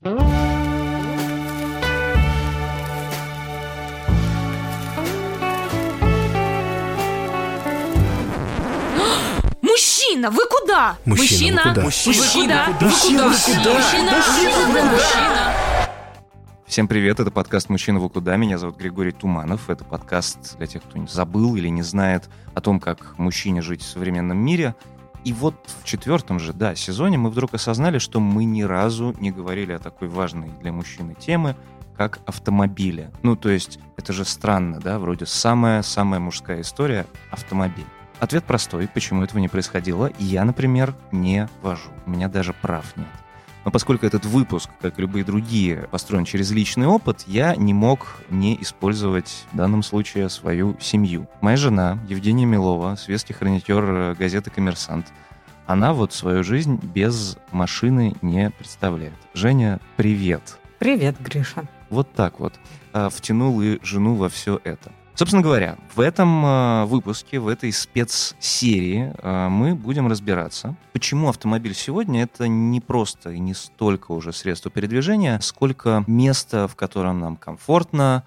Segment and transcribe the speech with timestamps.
[9.60, 10.96] Мужчина, вы куда?
[11.04, 11.82] Мужчина, вы куда?
[11.82, 12.86] Мужчина, Мужчина, вы куда?
[12.86, 13.74] Мужчина, Вы вы куда?
[13.74, 14.12] Мужчина,
[14.72, 15.54] вы мужчина.
[16.70, 18.36] Всем привет, это подкаст «Мужчина в куда?».
[18.36, 19.68] Меня зовут Григорий Туманов.
[19.68, 23.82] Это подкаст для тех, кто не забыл или не знает о том, как мужчине жить
[23.82, 24.76] в современном мире.
[25.24, 29.30] И вот в четвертом же, да, сезоне мы вдруг осознали, что мы ни разу не
[29.30, 31.56] говорили о такой важной для мужчины теме,
[31.96, 33.10] как автомобили.
[33.22, 37.84] Ну, то есть, это же странно, да, вроде самая-самая мужская история— автомобиль.
[38.20, 40.10] Ответ простой, почему этого не происходило.
[40.18, 41.90] Я, например, не вожу.
[42.06, 43.06] У меня даже прав нет.
[43.64, 48.22] Но поскольку этот выпуск, как и любые другие, построен через личный опыт, я не мог
[48.30, 51.28] не использовать в данном случае свою семью.
[51.40, 55.06] Моя жена, Евгения Милова, светский хронитер э, газеты «Коммерсант»,
[55.66, 59.14] она вот свою жизнь без машины не представляет.
[59.34, 60.58] Женя, привет.
[60.80, 61.64] Привет, Гриша.
[61.90, 62.54] Вот так вот.
[62.92, 64.90] А, Втянул и жену во все это.
[65.14, 71.74] Собственно говоря, в этом э, выпуске, в этой спецсерии э, мы будем разбираться, почему автомобиль
[71.74, 77.36] сегодня это не просто и не столько уже средство передвижения, сколько место, в котором нам
[77.36, 78.24] комфортно,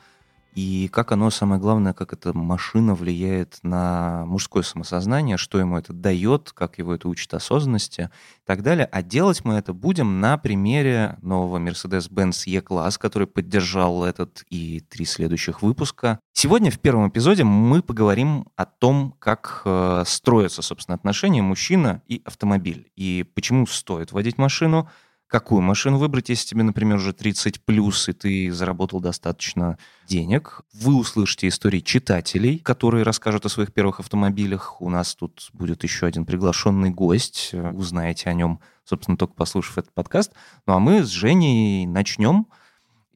[0.55, 5.93] и как оно, самое главное, как эта машина влияет на мужское самосознание, что ему это
[5.93, 8.87] дает, как его это учит осознанности и так далее.
[8.91, 15.05] А делать мы это будем на примере нового Mercedes-Benz E-класс, который поддержал этот и три
[15.05, 16.19] следующих выпуска.
[16.33, 22.21] Сегодня в первом эпизоде мы поговорим о том, как э, строятся, собственно, отношения мужчина и
[22.25, 24.89] автомобиль, и почему стоит водить машину,
[25.27, 30.61] какую машину выбрать, если тебе, например, уже 30 плюс, и ты заработал достаточно денег.
[30.73, 34.81] Вы услышите истории читателей, которые расскажут о своих первых автомобилях.
[34.81, 37.51] У нас тут будет еще один приглашенный гость.
[37.53, 40.33] Узнаете о нем, собственно, только послушав этот подкаст.
[40.67, 42.47] Ну а мы с Женей начнем.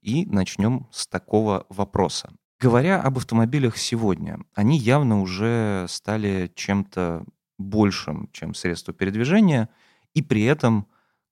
[0.01, 2.31] И начнем с такого вопроса.
[2.61, 7.25] Говоря об автомобилях сегодня, они явно уже стали чем-то
[7.57, 9.67] большим, чем средство передвижения,
[10.13, 10.87] и при этом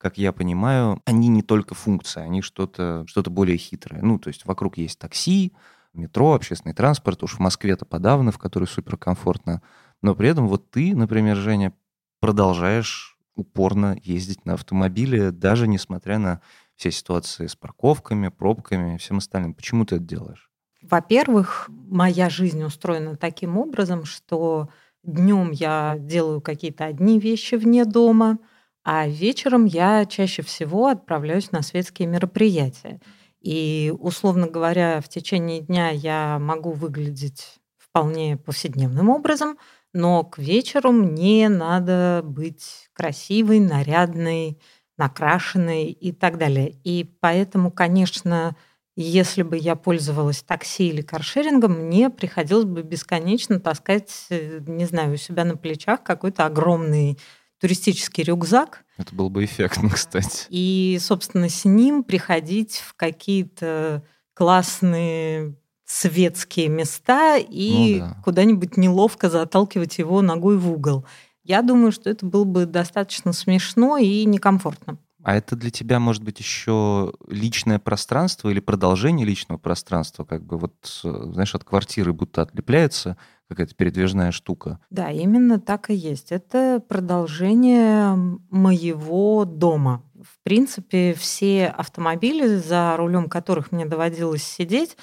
[0.06, 4.04] как я понимаю, они не только функция, они что-то что более хитрое.
[4.04, 5.52] Ну, то есть вокруг есть такси,
[5.94, 9.64] метро, общественный транспорт, уж в Москве-то подавно, в которой суперкомфортно.
[10.04, 11.74] Но при этом вот ты, например, Женя,
[12.20, 16.40] продолжаешь упорно ездить на автомобиле, даже несмотря на
[16.76, 19.56] все ситуации с парковками, пробками и всем остальным.
[19.56, 20.52] Почему ты это делаешь?
[20.84, 24.70] Во-первых, моя жизнь устроена таким образом, что
[25.02, 28.38] днем я делаю какие-то одни вещи вне дома–
[28.86, 33.02] а вечером я чаще всего отправляюсь на светские мероприятия.
[33.42, 39.58] И, условно говоря, в течение дня я могу выглядеть вполне повседневным образом,
[39.94, 44.60] но к вечеру мне надо быть красивой, нарядной,
[44.98, 46.76] накрашенной и так далее.
[46.84, 48.56] И поэтому, конечно,
[48.96, 55.14] если бы я пользовалась такси или каршерингом, мне приходилось бы бесконечно таскать, э, не знаю,
[55.14, 57.18] у себя на плечах какой-то огромный
[57.66, 58.86] туристический рюкзак.
[58.98, 60.46] Это было бы эффектно, кстати.
[60.50, 64.04] И, собственно, с ним приходить в какие-то
[64.36, 68.22] классные светские места и ну, да.
[68.24, 71.08] куда-нибудь неловко заталкивать его ногой в угол.
[71.44, 75.00] Я думаю, что это было бы достаточно смешно и некомфортно.
[75.24, 80.60] А это для тебя, может быть, еще личное пространство или продолжение личного пространства, как бы
[80.60, 83.18] вот, знаешь, от квартиры будто отлепляется
[83.50, 84.80] какая-то передвижная штука.
[84.90, 86.32] Да, именно так и есть.
[86.32, 88.16] Это продолжение
[88.50, 90.04] моего дома.
[90.16, 94.98] В принципе, все автомобили, за рулем которых мне доводилось сидеть,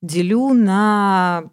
[0.00, 1.50] делю на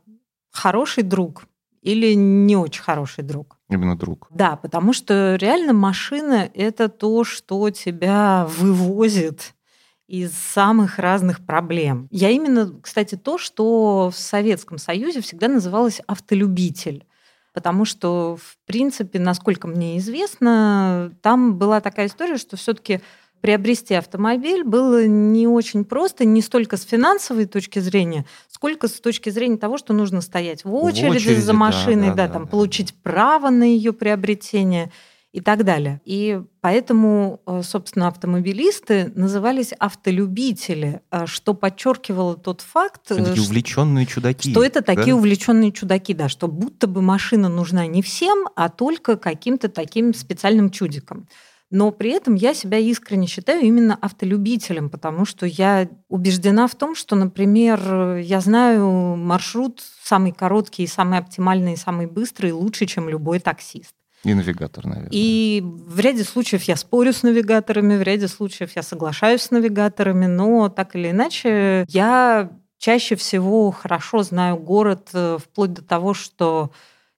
[0.51, 1.47] хороший друг
[1.81, 3.57] или не очень хороший друг.
[3.69, 4.27] Именно друг.
[4.29, 9.54] Да, потому что реально машина— это то, что тебя вывозит
[10.07, 12.07] из самых разных проблем.
[12.11, 17.05] Я именно, кстати, то, что в Советском Союзе всегда называлось автолюбитель.
[17.53, 22.99] Потому что, в принципе, насколько мне известно, там была такая история, что все-таки
[23.39, 29.29] приобрести автомобиль было не очень просто, не столько с финансовой точки зрения, сколько с точки
[29.29, 32.43] зрения того, что нужно стоять в очереди, в очереди за машиной, да, да, да, там,
[32.45, 33.11] да, получить да.
[33.11, 34.91] право на ее приобретение
[35.35, 35.99] и так далее.
[36.05, 44.05] И поэтому, э, собственно, автомобилисты назывались автолюбители, э, что подчеркивало тот факт, э, такие увлеченные
[44.05, 45.15] чудаки, что это такие да?
[45.15, 50.69] увлеченные чудаки, да, что будто бы машина нужна не всем, а только каким-то таким специальным
[50.69, 51.27] чудикам
[51.71, 56.95] но при этом я себя искренне считаю именно автолюбителем, потому что я убеждена в том,
[56.95, 63.95] что, например, я знаю маршрут самый короткий, самый оптимальный, самый быстрый лучше, чем любой таксист.
[64.25, 65.09] И навигатор, наверное.
[65.11, 70.25] И в ряде случаев я спорю с навигаторами, в ряде случаев я соглашаюсь с навигаторами,
[70.25, 72.49] но так или иначе я
[72.79, 76.71] чаще всего хорошо знаю город э, вплоть до того, что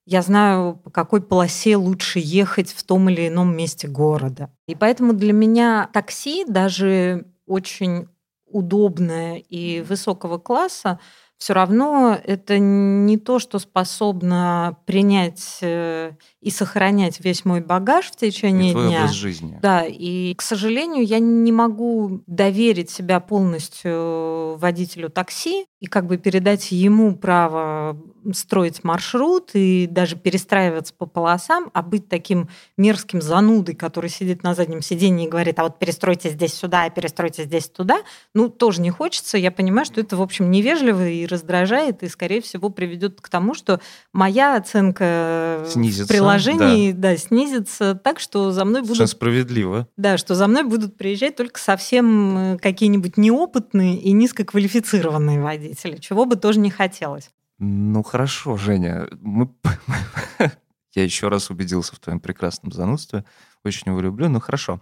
[0.06, 4.50] я знаю, по какой полосе лучше ехать в том или ином месте города.
[4.68, 8.08] И поэтому для меня такси, даже очень
[8.46, 11.00] удобное и высокого класса,
[11.38, 18.16] все равно это не то, что способно принять э, и сохранять весь мой багаж в
[18.16, 19.00] течение и твой дня.
[19.02, 19.60] образ жизни.
[19.62, 26.18] Да, и, к сожалению, я не могу доверить себя полностью водителю такси и как бы
[26.18, 27.98] передать ему право
[28.34, 34.54] строить маршрут и даже перестраиваться по полосам, а быть таким мерзким занудой, который сидит на
[34.54, 38.02] заднем сиденье и говорит, а вот перестройте здесь сюда, а перестройте здесь туда,
[38.34, 39.38] ну, тоже не хочется.
[39.38, 43.54] Я понимаю, что это, в общем, невежливо и раздражает, и, скорее всего, приведет к тому,
[43.54, 43.80] что
[44.14, 47.12] моя оценка Снизится, в приложении да.
[47.12, 49.10] Да, снизится так, что за мной будут...
[49.10, 49.88] справедливо.
[49.98, 56.26] Да, что за мной будут приезжать только совсем э, какие-нибудь неопытные и низкоквалифицированные водители, чего
[56.26, 57.30] бы тоже не хотелось.
[57.60, 59.52] Ну хорошо, Женя, мы...
[60.94, 63.26] я еще раз убедился в твоем прекрасном занудстве,
[63.64, 64.82] очень его люблю, ну хорошо.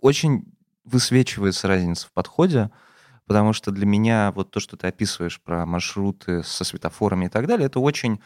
[0.00, 0.44] Очень
[0.84, 2.70] высвечивается разница в подходе,
[3.26, 7.46] потому что для меня вот то, что ты описываешь про маршруты со светофорами и так
[7.46, 8.20] далее, это очень,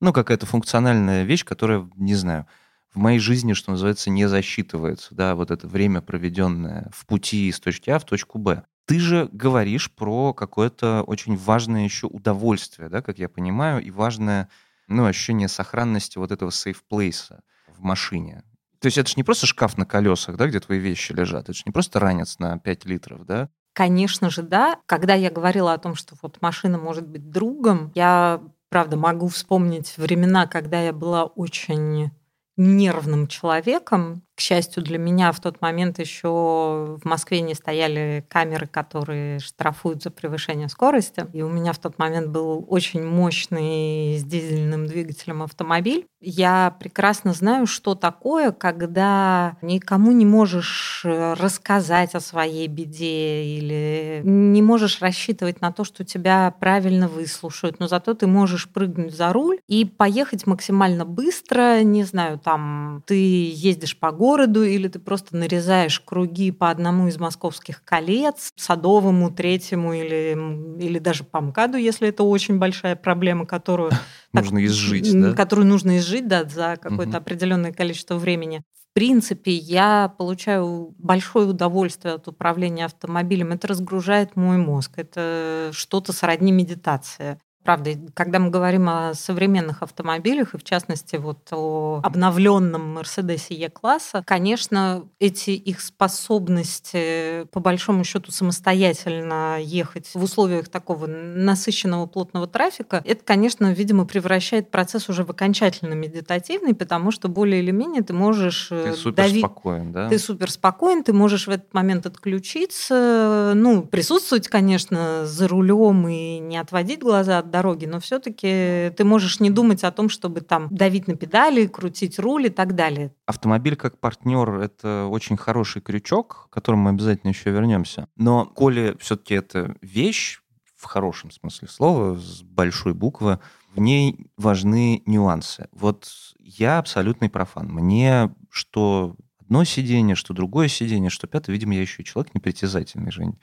[0.00, 2.46] ну, какая-то функциональная вещь, которая, не знаю,
[2.92, 7.60] в моей жизни, что называется, не засчитывается, да, вот это время, проведенное в пути из
[7.60, 8.64] точки А в точку Б.
[8.86, 14.48] Ты же говоришь про какое-то очень важное еще удовольствие, да, как я понимаю, и важное
[14.88, 17.38] ну, ощущение сохранности вот этого place
[17.68, 18.42] в машине.
[18.80, 21.52] То есть это же не просто шкаф на колесах, да, где твои вещи лежат, это
[21.52, 23.48] же не просто ранец на 5 литров, да?
[23.72, 24.80] Конечно же, да.
[24.86, 29.96] Когда я говорила о том, что вот машина может быть другом, я, правда, могу вспомнить
[29.96, 32.10] времена, когда я была очень
[32.56, 38.66] нервным человеком, к счастью для меня, в тот момент еще в Москве не стояли камеры,
[38.66, 41.26] которые штрафуют за превышение скорости.
[41.34, 46.06] И у меня в тот момент был очень мощный с дизельным двигателем автомобиль.
[46.22, 54.22] Я прекрасно знаю, что такое, когда никому не можешь э, рассказать о своей беде или
[54.24, 59.34] не можешь рассчитывать на то, что тебя правильно выслушают, но зато ты можешь прыгнуть за
[59.34, 65.00] руль и поехать максимально быстро, не знаю, там ты ездишь по городу, городу, или ты
[65.00, 70.36] просто нарезаешь круги по одному из московских колец, Садовому, Третьему или,
[70.80, 73.90] или даже по МКАДу, если это очень большая проблема, которую...
[74.32, 75.32] Нужно изжить, да?
[75.32, 78.62] Которую нужно изжить, да, за какое-то определенное количество времени.
[78.90, 83.50] В принципе, я получаю большое удовольствие от управления автомобилем.
[83.50, 84.92] Это разгружает мой мозг.
[84.96, 87.40] Это что-то сродни медитации.
[87.62, 94.24] Правда, когда мы говорим о современных автомобилях, и в частности вот о обновленном Мерседесе Е-класса,
[94.26, 103.02] конечно, эти их способности по большому счету самостоятельно ехать в условиях такого насыщенного плотного трафика,
[103.04, 108.14] это, конечно, видимо, превращает процесс уже в окончательно медитативный, потому что более или менее ты
[108.14, 109.44] можешь э, ты супер давить...
[109.44, 110.08] спокоен, да?
[110.08, 116.38] Ты супер спокоен, ты можешь в этот момент отключиться, ну, присутствовать, конечно, за рулем и
[116.38, 120.68] не отводить глаза от дороги, но все-таки ты можешь не думать о том, чтобы там
[120.70, 123.12] давить на педали, крутить руль и так далее.
[123.26, 128.08] Автомобиль как партнер— это очень хороший крючок, к которому мы обязательно еще вернемся.
[128.16, 130.40] Но коли все-таки это вещь,
[130.76, 133.38] в хорошем смысле слова, с большой буквы,
[133.74, 135.68] в ней важны нюансы.
[135.72, 137.68] Вот я абсолютный профан.
[137.68, 143.10] Мне что одно сиденье, что другое сиденье, что пятое, видимо, я еще и человек непритязательный,
[143.10, 143.38] Жень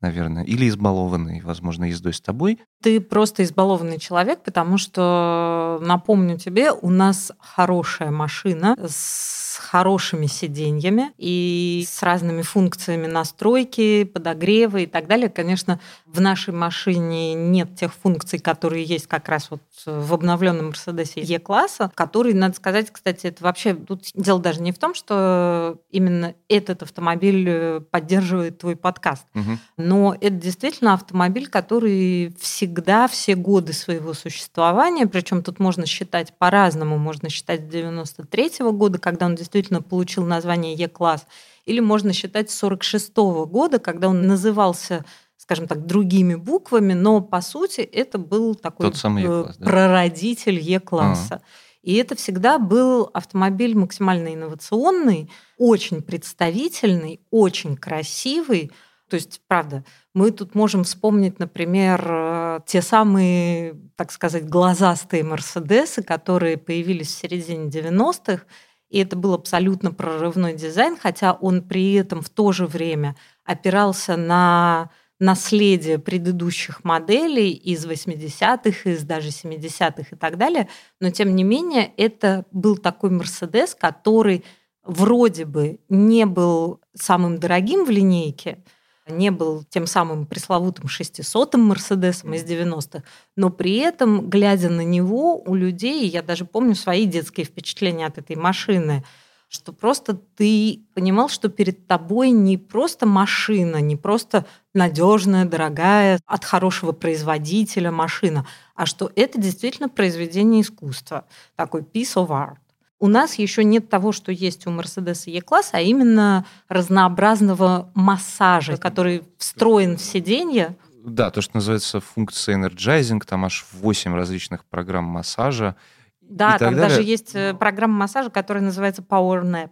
[0.00, 2.58] наверное, или избалованный, возможно, ездой с тобой.
[2.82, 11.12] Ты просто избалованный человек, потому что, напомню тебе, у нас хорошая машина с хорошими сиденьями
[11.16, 15.28] и с разными функциями настройки, подогрева и так далее.
[15.28, 21.20] Конечно, в нашей машине нет тех функций, которые есть как раз вот в обновленном Мерседесе
[21.22, 26.34] Е-класса, который, надо сказать, кстати, это вообще тут дело даже не в том, что именно
[26.48, 29.58] этот автомобиль э, поддерживает твой подкаст, угу.
[29.76, 36.98] но это действительно автомобиль, который всегда все годы своего существования, причем тут можно считать по-разному,
[36.98, 41.26] можно считать с 93 -го года, когда он действительно получил название Е-класс,
[41.64, 45.04] или можно считать с 46 -го года, когда он назывался
[45.38, 49.64] скажем так, другими буквами, но по сути это был такой Тот самый э, да?
[49.64, 51.34] прародитель Е-класса.
[51.34, 51.42] А.
[51.86, 58.72] И это всегда был автомобиль максимально инновационный, очень представительный, очень красивый.
[59.08, 59.84] То есть, правда,
[60.14, 67.18] мы тут можем вспомнить, например, э, те самые, так сказать, глазастые Мерседесы, которые появились в
[67.18, 68.44] середине 90-х,
[68.88, 74.16] И это был абсолютно прорывной дизайн, хотя он при этом в то же время опирался
[74.16, 80.68] на наследие предыдущих моделей из 80-х, из даже 70-х и так далее.
[81.00, 84.44] Но тем не менее, это был такой Мерседес, который
[84.84, 88.62] вроде бы не был самым дорогим в линейке,
[89.08, 93.02] не был тем самым пресловутым 600-м Мерседесом из 90-х,
[93.36, 98.18] но при этом, глядя на него, у людей, я даже помню свои детские впечатления от
[98.18, 99.04] этой машины,
[99.48, 104.44] что просто ты понимал, что перед тобой не просто машина, не просто
[104.74, 112.28] надежная, дорогая, от хорошего производителя машина, а что это действительно произведение искусства, такой piece of
[112.28, 112.65] art.
[112.98, 119.22] У нас еще нет того, что есть у Mercedes E-класса, а именно разнообразного массажа, который
[119.36, 120.76] встроен в сиденье.
[121.04, 125.76] Да, то, что называется функция Energizing, там аж 8 различных программ массажа.
[126.22, 126.88] Да, там далее.
[126.88, 129.70] даже есть э, программа массажа, которая называется Power Nap.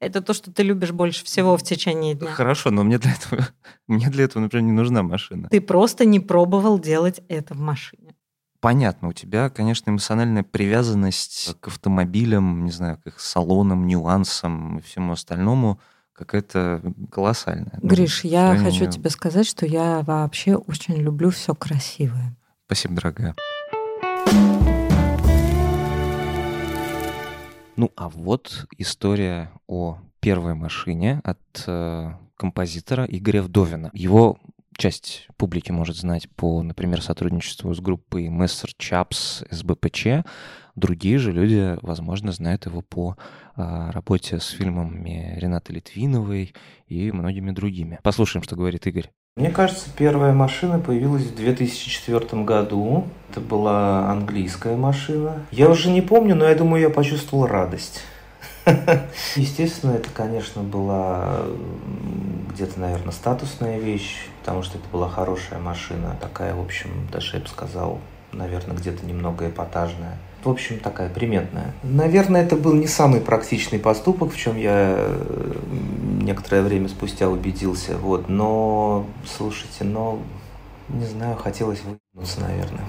[0.00, 2.32] Это то, что ты любишь больше всего в течение дня.
[2.32, 3.48] Хорошо, но мне для этого,
[3.86, 5.48] мне для этого, например, не нужна машина.
[5.50, 8.03] Ты просто не пробовал делать это в машине
[8.64, 14.80] понятно, у тебя, конечно, эмоциональная привязанность к автомобилям, не знаю, к их салонам, нюансам и
[14.80, 15.78] всему остальному
[16.14, 16.80] какая-то
[17.10, 17.78] колоссальная.
[17.82, 18.92] Гриш, я хочу мере...
[18.92, 22.34] тебе сказать, что я вообще очень люблю все красивое.
[22.64, 23.34] Спасибо, дорогая.
[27.76, 33.90] Ну, а вот история о первой машине от э, композитора Игоря Вдовина.
[33.92, 34.38] Его
[34.76, 40.24] часть публики может знать по, например, сотрудничеству с группой Мессер Чапс СБПЧ.
[40.74, 43.16] Другие же люди, возможно, знают его по
[43.56, 46.54] а, работе с фильмами Ренаты Литвиновой
[46.86, 48.00] и многими другими.
[48.02, 49.10] Послушаем, что говорит Игорь.
[49.36, 53.08] Мне кажется, первая машина появилась в 2004 году.
[53.30, 55.44] Это была английская машина.
[55.50, 58.02] Я уже не помню, но я думаю, я почувствовал радость.
[59.36, 61.42] Естественно, это, конечно, была
[62.52, 67.40] где-то, наверное, статусная вещь, потому что это была хорошая машина, такая, в общем, даже я
[67.42, 67.98] бы сказал,
[68.30, 70.18] наверное, где-то немного эпатажная.
[70.44, 71.72] В общем, такая приметная.
[71.82, 74.98] Наверное, это был не самый практичный поступок, в чем я
[76.20, 77.96] некоторое время спустя убедился.
[77.96, 78.28] Вот.
[78.28, 80.18] Но, слушайте, но,
[80.90, 82.84] не знаю, хотелось выгнуться, наверное.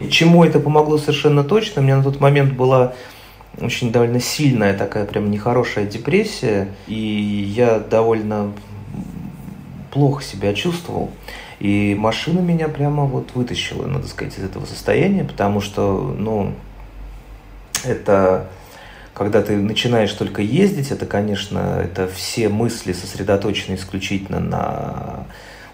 [0.00, 1.82] И чему это помогло совершенно точно?
[1.82, 2.94] У меня на тот момент была
[3.60, 6.96] очень довольно сильная такая прям нехорошая депрессия, и
[7.54, 8.52] я довольно
[9.94, 11.10] плохо себя чувствовал.
[11.60, 16.52] И машина меня прямо вот вытащила, надо сказать, из этого состояния, потому что, ну,
[17.84, 18.48] это
[19.14, 25.26] когда ты начинаешь только ездить, это, конечно, это все мысли сосредоточены исключительно на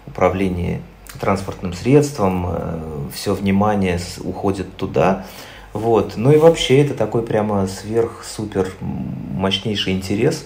[0.05, 0.81] управлении
[1.19, 2.79] транспортным средством, э,
[3.13, 5.25] все внимание уходит туда.
[5.73, 6.13] Вот.
[6.17, 10.45] Ну и вообще это такой прямо сверх-супер мощнейший интерес.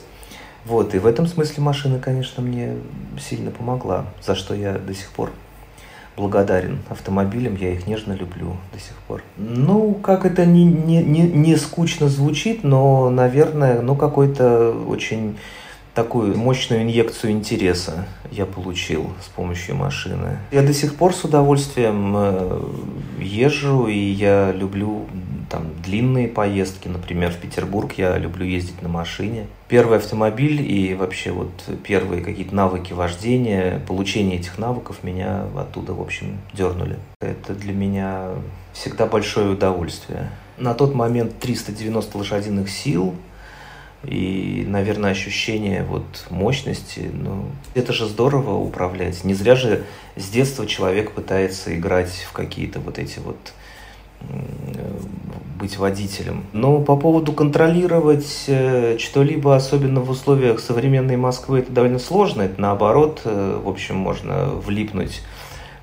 [0.66, 0.96] Вот.
[0.96, 2.76] И в этом смысле машина, конечно, мне
[3.20, 5.32] сильно помогла, за что я до сих пор
[6.18, 9.22] благодарен автомобилям, я их нежно люблю до сих пор.
[9.38, 15.38] Ну, как это не, не, не, не скучно звучит, но, наверное, ну, какой-то очень
[15.94, 20.38] такую мощную инъекцию интереса я получил с помощью машины.
[20.52, 22.62] Я до сих пор с удовольствием э,
[23.20, 25.06] езжу, и я люблю
[25.50, 29.48] там длинные поездки, например, в Петербург я люблю ездить на машине.
[29.68, 31.52] Первый автомобиль и вообще вот
[31.84, 36.98] первые какие-то навыки вождения, получение этих навыков меня оттуда, в общем, дернули.
[37.22, 38.30] Это для меня
[38.74, 40.30] всегда большое удовольствие.
[40.58, 43.16] На тот момент 390 лошадиных сил–
[44.08, 49.24] и, наверное, ощущение вот мощности, ну, это же здорово управлять.
[49.24, 49.84] Не зря же
[50.16, 53.54] с детства человек пытается играть в какие-то вот эти вот
[55.60, 56.46] быть водителем.
[56.54, 62.44] Но по поводу контролировать э, что-либо, особенно в условиях современной Москвы, это довольно сложно.
[62.44, 65.22] Это наоборот, э, в общем, можно влипнуть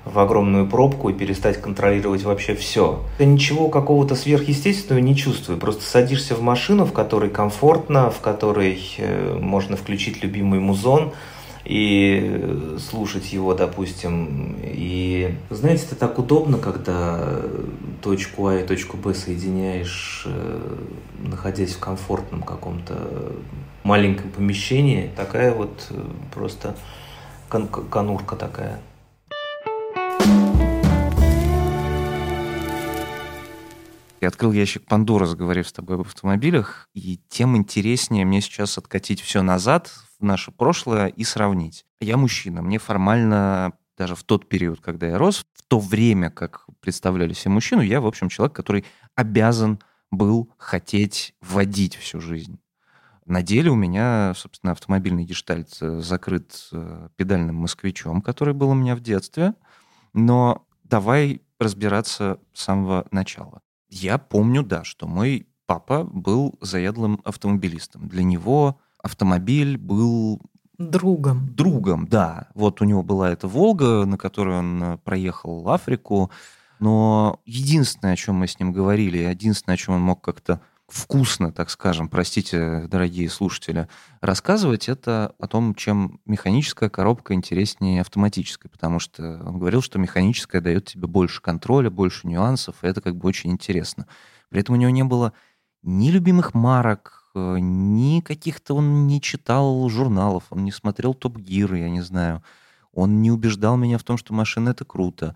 [0.05, 3.01] в огромную пробку и перестать контролировать вообще все.
[3.19, 5.57] Я ничего какого-то сверхъестественного не чувствую.
[5.57, 11.13] Просто садишься в машину, в которой комфортно, в которой э, можно включить любимый музон
[11.65, 14.57] и слушать его, допустим.
[14.63, 17.41] И знаете, это так удобно, когда
[18.01, 20.77] точку А и точку Б соединяешь, э,
[21.19, 22.97] находясь в комфортном каком-то
[23.83, 25.09] маленьком помещении.
[25.15, 26.01] Такая вот э,
[26.33, 26.75] просто
[27.49, 28.79] кон- конурка такая.
[34.23, 39.19] Я открыл ящик Пандоры, заговорив с тобой об автомобилях, и тем интереснее мне сейчас откатить
[39.19, 41.85] все назад в наше прошлое и сравнить.
[41.99, 46.65] Я мужчина, мне формально даже в тот период, когда я рос, в то время, как
[46.79, 52.61] представляли себе мужчину, я, в общем, человек, который обязан был хотеть водить всю жизнь.
[53.25, 58.73] На деле у меня, собственно, автомобильный гештальт э, закрыт э, педальным москвичом, который был у
[58.73, 59.53] меня в детстве.
[60.13, 63.59] Но давай разбираться с самого начала.
[63.93, 68.07] Я помню, да, что мой папа был заядлым автомобилистом.
[68.07, 70.41] Для него автомобиль был
[70.79, 71.53] Другом.
[71.53, 72.47] другом, да.
[72.55, 76.31] Вот у него была эта «Волга», на которой он э, проехал Африку.
[76.79, 81.51] Но единственное, о чем мы с ним говорили, единственное, о чем он мог как-то вкусно,
[81.51, 83.87] так скажем, простите, дорогие слушатели,
[84.21, 90.61] рассказывать, это о том, чем механическая коробка интереснее автоматической, потому что он говорил, что механическая
[90.61, 94.07] дает тебе больше контроля, больше нюансов, и это как бы очень интересно.
[94.49, 95.33] При этом у него не было
[95.81, 101.73] ни любимых марок, э, ни каких-то он не читал журналов, он не смотрел Топ Гир,
[101.75, 102.43] я не знаю.
[102.93, 105.35] Он не убеждал меня в том, что машина это круто.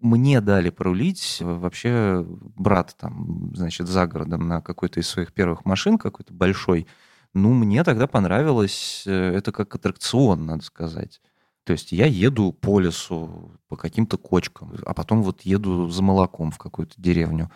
[0.00, 5.32] Э, мне дали порулить э, вообще брат там, значит, за городом на какой-то из своих
[5.32, 6.86] первых машин, какой-то большой.
[7.34, 11.20] Ну, мне тогда понравилось, это как аттракцион, надо сказать.
[11.64, 16.50] То есть я еду по лесу, по каким-то кочкам, а потом вот еду за молоком
[16.50, 17.50] в какую-то деревню.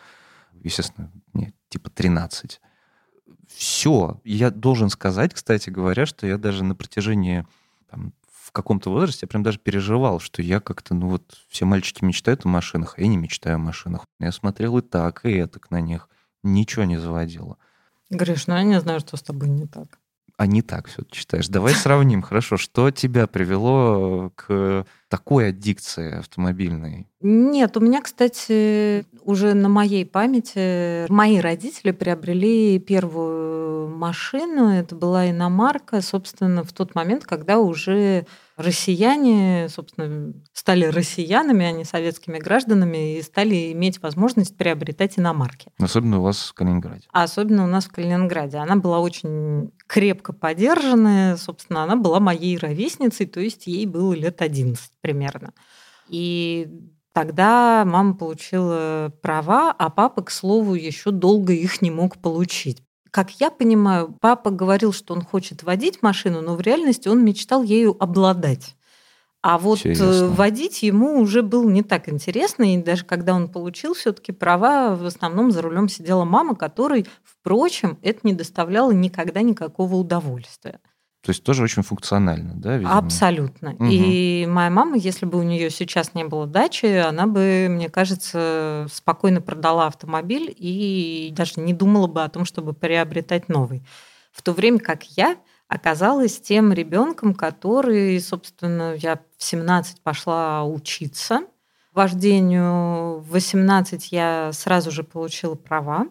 [0.63, 2.61] Естественно, мне типа 13.
[3.49, 4.21] Все.
[4.25, 7.47] Я должен сказать, кстати говоря, что я даже на протяжении
[7.91, 8.13] там,
[8.45, 12.45] в каком-то возрасте я прям даже переживал, что я как-то, ну вот, все мальчики мечтают
[12.45, 14.05] о машинах, а я не мечтаю о машинах.
[14.21, 16.11] Я смотрел и так, и так на них.
[16.43, 17.57] Ничего не заводило.
[18.11, 19.99] Гриш, ну я не знаю, что с тобой не так.
[20.37, 21.49] А не так все читаешь.
[21.49, 27.09] Давай сравним, хорошо, что тебя привело к такой аддикции автомобильной?
[27.21, 34.69] Нет, у меня, кстати, уже на моей памяти мои родители приобрели первую машину.
[34.69, 41.85] Это была иномарка, собственно, в тот момент, когда уже россияне, собственно, стали россиянами, а не
[41.85, 45.71] советскими гражданами, и стали иметь возможность приобретать иномарки.
[45.79, 47.07] Особенно у вас в Калининграде.
[47.13, 48.59] А особенно у нас в Калининграде.
[48.59, 51.37] Она была очень крепко поддержанная.
[51.37, 55.53] Собственно, она была моей ровесницей, то есть ей было лет 11 примерно.
[56.09, 56.67] И
[57.13, 62.83] тогда мама получила права, а папа, к слову, еще долго их не мог получить.
[63.11, 67.63] Как я понимаю, папа говорил, что он хочет водить машину, но в реальности он мечтал
[67.63, 68.75] ею обладать.
[69.43, 70.29] А вот Интересно.
[70.29, 75.05] водить ему уже было не так интересно, и даже когда он получил все-таки права, в
[75.05, 80.81] основном за рулем сидела мама, которой, впрочем, это не доставляло никогда никакого удовольствия.
[81.25, 82.77] То есть тоже очень функционально, да?
[82.77, 82.99] видимо?
[82.99, 83.71] Абсолютно.
[83.71, 83.89] Мгм.
[83.91, 88.87] И моя мама, если бы у нее сейчас не было дачи, она бы, мне кажется,
[88.93, 93.83] спокойно продала автомобиль и даже не думала бы о том, чтобы приобретать новый.
[94.33, 101.41] В то время как я оказалась тем ребенком, который, собственно, я в 17 пошла учиться
[101.95, 103.21] вождению.
[103.21, 106.09] В 18 я сразу же получила права.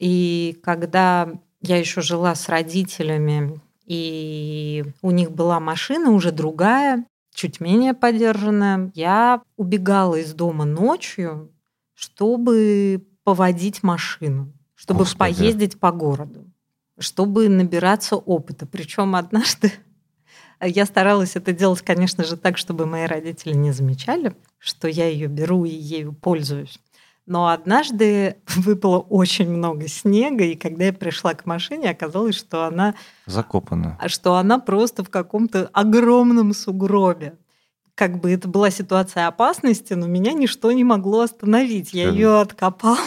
[0.00, 1.28] И когда
[1.60, 3.60] я еще жила с родителями,
[3.90, 11.50] и у них была машина уже другая, чуть менее подержанная, я убегала из дома ночью,
[11.94, 15.34] чтобы поводить машину, чтобы Господи.
[15.34, 16.44] поездить по городу,
[17.00, 18.64] чтобы набираться опыта.
[18.64, 19.72] Причем однажды
[20.60, 25.26] я старалась это делать, конечно же, так, чтобы мои родители не замечали, что я ее
[25.26, 26.78] беру и ею пользуюсь.
[27.30, 32.96] Но однажды выпало очень много снега, и когда я пришла к машине, оказалось, что она,
[33.24, 33.96] Закопано.
[34.08, 37.38] что она просто в каком-то огромном сугробе.
[37.94, 41.94] Как бы это была ситуация опасности, но меня ничто не могло остановить.
[41.94, 42.98] Я ее откопала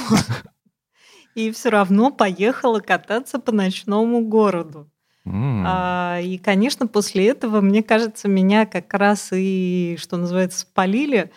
[1.36, 4.90] и все равно поехала кататься по ночному городу.
[5.26, 5.66] М.
[5.68, 11.30] А, и, конечно, после этого, мне кажется, меня как раз и, что называется, спалили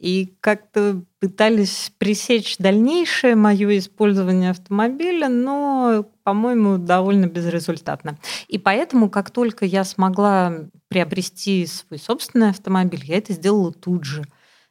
[0.00, 8.16] и как-то пытались пресечь дальнейшее мое использование автомобиля, но, по-моему, довольно безрезультатно.
[8.48, 10.54] И поэтому, как только я смогла
[10.88, 14.24] приобрести свой собственный автомобиль, я это сделала тут же.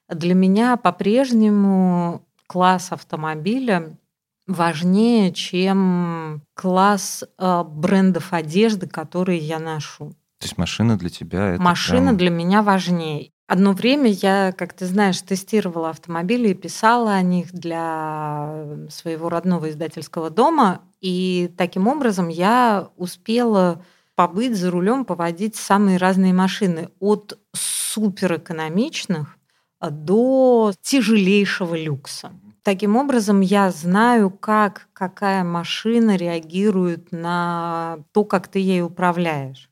[0.09, 3.95] Для меня по-прежнему класс автомобиля
[4.47, 10.09] важнее, чем класс э, брендов одежды, которые я ношу.
[10.39, 13.31] То есть машина для тебя это Машина прям- для меня важнее.
[13.49, 19.71] Одно время я, как ты знаешь, тестировала автомобили и писала о них для своего родного
[19.71, 20.83] издательского дома.
[21.01, 23.83] И таким образом я успела
[24.13, 26.89] побыть за рулем, поводить самые разные машины.
[26.99, 29.35] От суперэкономичных
[29.81, 32.31] до тяжелейшего люкса.
[32.61, 39.68] Таким образом, я знаю, как какая машина реагирует на то, как ты ей управляешь.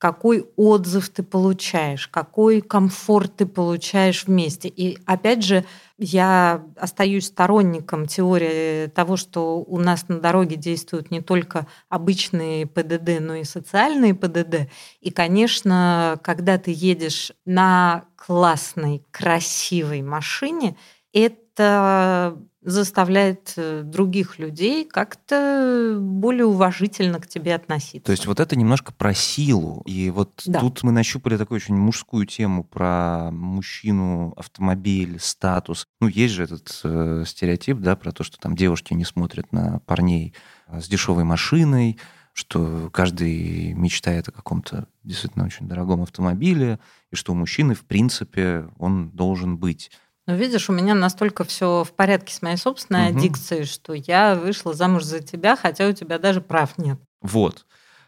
[0.00, 4.66] Какой отзыв ты получаешь, какой комфорт ты получаешь вместе.
[4.66, 5.66] И опять же,
[5.98, 13.20] я остаюсь сторонником теории того, что у нас на дороге действуют не только обычные ПДД,
[13.20, 14.70] но и социальные ПДД.
[15.02, 20.78] И, конечно, когда ты едешь на классной, красивой машине,
[21.12, 21.36] это
[22.62, 28.04] заставляет э, других людей как-то более уважительно к тебе относиться.
[28.04, 29.82] То есть вот это немножко про силу.
[29.86, 30.60] И вот да.
[30.60, 35.86] тут мы нащупали такую очень мужскую тему про мужчину, автомобиль, статус.
[36.00, 39.80] Ну, есть же этот э, стереотип, да, про то, что там девушки не смотрят на
[39.86, 40.34] парней
[40.68, 41.98] э, с дешевой машиной,
[42.34, 46.78] что каждый мечтает о каком-то действительно очень дорогом автомобиле,
[47.10, 49.90] и что у мужчины, в принципе, он должен быть.
[50.30, 53.18] Ну, видишь, у меня настолько все в порядке с моей собственной угу.
[53.18, 57.00] аддикцией, что я вышла замуж за тебя, хотя у тебя даже прав нет.
[57.20, 57.66] Вот.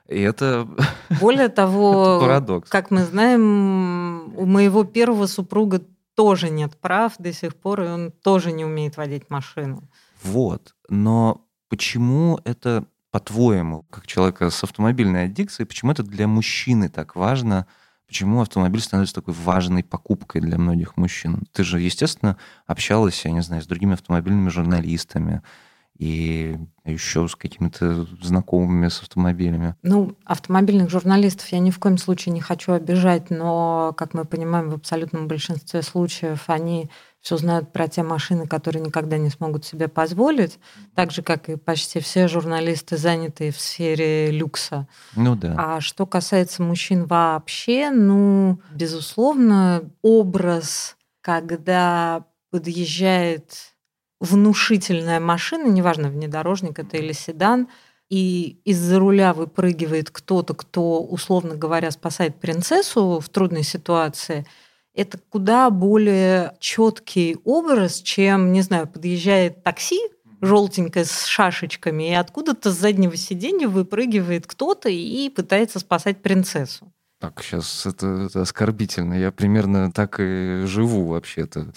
[0.08, 0.68] И это
[1.20, 2.70] более того, парадокс.
[2.70, 5.82] как мы знаем, у моего первого супруга
[6.14, 9.88] тоже нет прав до сих пор, и он тоже не умеет водить машину.
[10.22, 10.74] Вот.
[10.88, 17.66] Но почему это, по-твоему, как человека с автомобильной аддикцией, почему это для мужчины так важно–
[18.12, 21.44] Почему автомобиль становится такой важной покупкой для многих мужчин?
[21.50, 25.40] Ты же, естественно, общалась, я не знаю, с другими автомобильными журналистами
[25.96, 29.76] и еще с какими-то знакомыми с автомобилями.
[29.82, 34.68] Ну, автомобильных журналистов я ни в коем случае не хочу обижать, но, как мы понимаем,
[34.68, 36.90] в абсолютном большинстве случаев они
[37.22, 40.58] все знают про те машины, которые никогда не смогут себе позволить,
[40.96, 44.88] так же, как и почти все журналисты, занятые в сфере люкса.
[45.14, 45.54] Ну да.
[45.56, 53.76] А что касается мужчин вообще, ну, безусловно, образ, когда подъезжает
[54.20, 57.68] внушительная машина, неважно, внедорожник это или седан,
[58.10, 64.44] и из-за руля выпрыгивает кто-то, кто, условно говоря, спасает принцессу в трудной ситуации–
[64.94, 70.00] это куда более четкий образ, чем, не знаю, подъезжает такси,
[70.40, 76.92] желтенькое с шашечками, и откуда-то с заднего сиденья выпрыгивает кто-то и пытается спасать принцессу.
[77.20, 79.14] Так, сейчас это, это оскорбительно.
[79.14, 81.72] Я примерно так и живу вообще-то.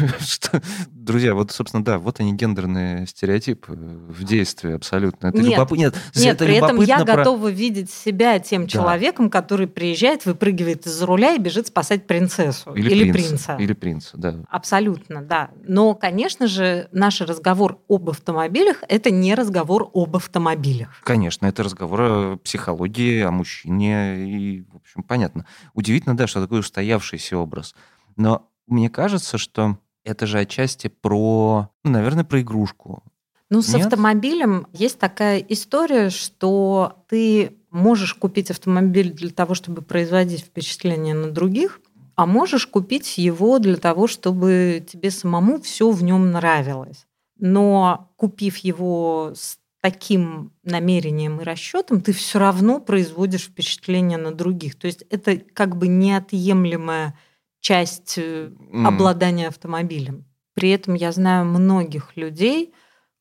[1.02, 5.28] Друзья, вот, собственно, да, вот они гендерные стереотипы в действии абсолютно.
[5.28, 5.72] Это нет, любоп...
[5.72, 7.16] нет, нет это при этом я про...
[7.16, 9.40] готова видеть себя тем человеком, да.
[9.40, 13.28] который приезжает, выпрыгивает из руля и бежит спасать принцессу или, или принца.
[13.28, 13.56] принца.
[13.58, 14.36] Или принца, да.
[14.48, 15.50] Абсолютно, да.
[15.64, 21.00] Но, конечно же, наш разговор об автомобилях– это не разговор об автомобилях.
[21.02, 25.46] Конечно, это разговор о психологии, о мужчине и в общем, понятно.
[25.74, 27.74] Удивительно, да, что такой устоявшийся образ.
[28.16, 33.02] Но мне кажется, что это же отчасти про, ну, наверное, про игрушку.
[33.50, 33.84] Ну, с Нет?
[33.86, 41.30] автомобилем есть такая история, что ты можешь купить автомобиль для того, чтобы производить впечатление на
[41.30, 41.80] других,
[42.14, 47.06] а можешь купить его для того, чтобы тебе самому все в нем нравилось.
[47.38, 54.76] Но купив его с таким намерением и расчетом, ты все равно производишь впечатление на других.
[54.76, 57.18] То есть это как бы неотъемлемая
[57.62, 58.86] часть mm.
[58.86, 60.26] обладания автомобилем.
[60.54, 62.74] При этом я знаю многих людей,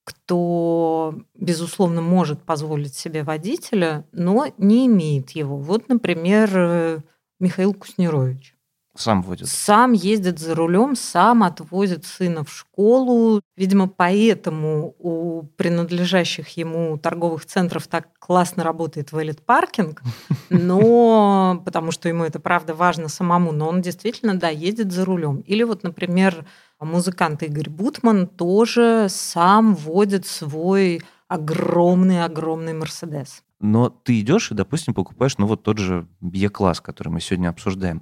[0.03, 5.57] кто, безусловно, может позволить себе водителя, но не имеет его.
[5.57, 6.99] Вот, например, э,
[7.39, 8.55] Михаил Куснерович.
[8.95, 9.47] Сам водит.
[9.47, 13.41] Сам ездит за рулем, сам отвозит сына в школу.
[13.55, 20.01] Видимо, поэтому у принадлежащих ему торговых центров так классно работает вэлет паркинг,
[20.49, 25.37] но потому что ему это правда важно самому, но он действительно, да, ездит за рулем.
[25.37, 26.45] Или вот, например,
[26.81, 33.41] музыкант Игорь Бутман тоже сам водит свой огромный-огромный Мерседес.
[33.61, 38.01] Но ты идешь и, допустим, покупаешь, ну вот тот же Е-класс, который мы сегодня обсуждаем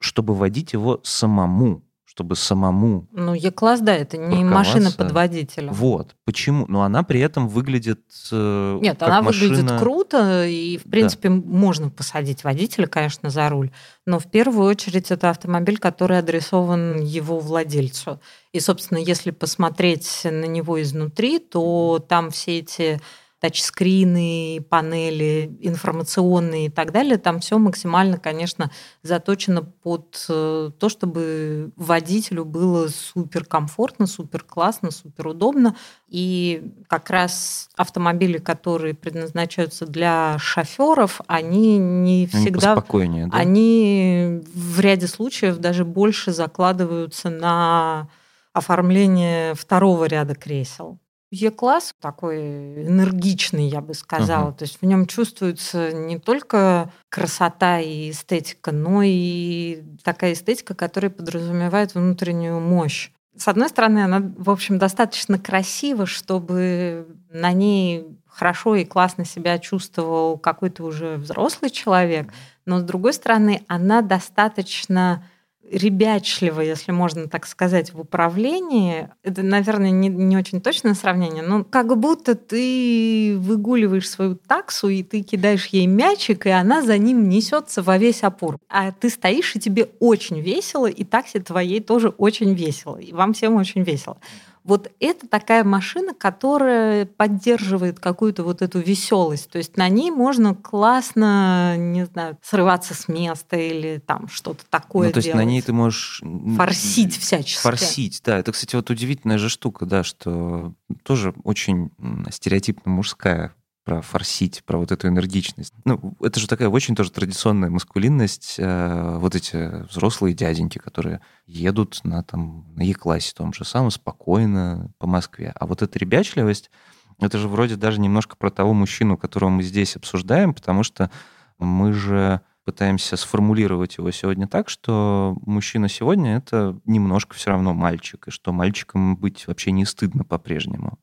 [0.00, 3.06] чтобы водить его самому, чтобы самому.
[3.12, 5.70] Ну, Е-класс, да, это не машина под водителя.
[5.70, 6.16] Вот.
[6.24, 6.66] Почему?
[6.66, 8.00] Но она при этом выглядит
[8.32, 9.54] э, Нет, как она машина...
[9.54, 11.36] выглядит круто, и, в принципе, да.
[11.36, 13.70] можно посадить водителя, конечно, за руль.
[14.06, 18.20] Но в первую очередь это автомобиль, который адресован его владельцу.
[18.52, 23.00] И, собственно, если посмотреть на него изнутри, то там все эти
[23.40, 27.16] тачскрины, панели информационные и так далее.
[27.16, 28.70] Там все максимально, конечно,
[29.02, 35.74] заточено под э, то, чтобы водителю было супер комфортно, супер классно, супер удобно.
[36.08, 42.74] И как раз автомобили, которые предназначаются для шоферов, они не всегда...
[42.74, 43.36] Они да?
[43.36, 48.08] Они в ряде случаев даже больше закладываются на
[48.52, 50.98] оформление второго ряда кресел.
[51.30, 52.38] Е-класс такой
[52.86, 54.50] энергичный, я бы сказала.
[54.50, 54.58] Uh-huh.
[54.58, 61.10] То есть в нем чувствуется не только красота и эстетика, но и такая эстетика, которая
[61.10, 63.10] подразумевает внутреннюю мощь.
[63.36, 69.58] С одной стороны, она, в общем, достаточно красива, чтобы на ней хорошо и классно себя
[69.58, 72.32] чувствовал какой-то уже взрослый человек,
[72.66, 75.24] но с другой стороны, она достаточно
[75.70, 79.08] ребячливо, если можно так сказать, в управлении.
[79.22, 85.02] Это, наверное, не, не очень точное сравнение, но как будто ты выгуливаешь свою таксу, и
[85.02, 88.58] ты кидаешь ей мячик, и она за ним несется во весь опор.
[88.68, 92.96] А ты стоишь, и тебе очень весело, и такси твоей тоже очень весело.
[92.96, 94.18] И вам всем очень весело.
[94.64, 99.50] Вот это такая машина, которая поддерживает какую-то вот эту веселость.
[99.50, 105.08] То есть на ней можно классно, не знаю, срываться с места или там что-то такое
[105.08, 105.44] Ну, то есть делать.
[105.44, 106.22] на ней ты можешь...
[106.56, 107.62] Форсить всячески.
[107.62, 108.38] Форсить, да.
[108.38, 111.90] Это, кстати, вот удивительная же штука, да, что тоже очень
[112.30, 113.54] стереотипно мужская
[113.90, 115.74] про форсить, про вот эту энергичность.
[115.84, 118.54] Ну, это же такая очень тоже традиционная маскулинность.
[118.58, 124.92] Э, вот эти взрослые дяденьки, которые едут на, там, на Е-классе том же самом, спокойно
[124.98, 125.52] по Москве.
[125.56, 126.70] А вот эта ребячливость,
[127.18, 131.10] это же вроде даже немножко про того мужчину, которого мы здесь обсуждаем, потому что
[131.58, 138.28] мы же пытаемся сформулировать его сегодня так, что мужчина сегодня это немножко все равно мальчик,
[138.28, 141.00] и что мальчиком быть вообще не стыдно по-прежнему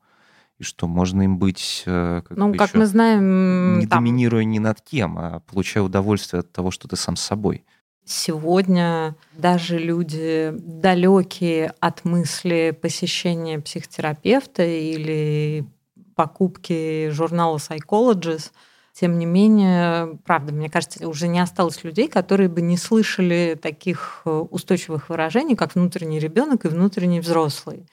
[0.59, 3.99] и что можно им быть, э, как ну, как мы знаем, не там...
[3.99, 7.63] доминируя ни над кем, а получая удовольствие от того, что ты сам с собой.
[8.05, 15.67] Сегодня даже люди далекие от мысли посещения психотерапевта или
[16.15, 18.51] покупки журнала Psychologist,
[18.93, 24.21] тем не менее, правда, мне кажется, уже не осталось людей, которые бы не слышали таких
[24.25, 27.85] э, устойчивых выражений, как внутренний ребенок и внутренний взрослый.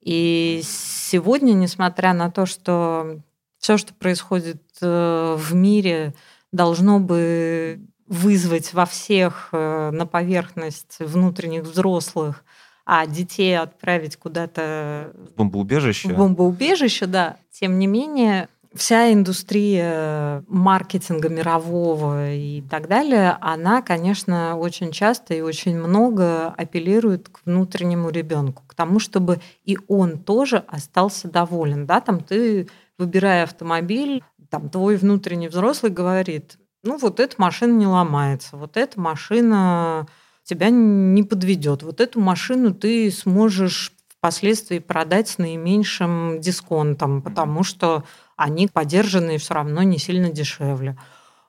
[0.00, 3.20] И сегодня, несмотря на то, что
[3.58, 6.14] все, что происходит э, в мире,
[6.52, 12.44] должно бы вызвать во всех э, на поверхность внутренних взрослых,
[12.84, 16.08] а детей отправить куда-то в бомбоубежище.
[16.08, 17.36] В бомбоубежище, да.
[17.50, 25.40] Тем не менее, вся индустрия маркетинга мирового и так далее, она, конечно, очень часто и
[25.40, 31.86] очень много апеллирует к внутреннему ребенку, к тому, чтобы и он тоже остался доволен.
[31.86, 32.00] Да?
[32.00, 38.56] Там ты, выбирая автомобиль, там твой внутренний взрослый говорит, ну вот эта машина не ломается,
[38.56, 40.06] вот эта машина
[40.44, 48.04] тебя не подведет, вот эту машину ты сможешь впоследствии продать с наименьшим дисконтом, потому что
[48.36, 50.96] они подержанные все равно не сильно дешевле.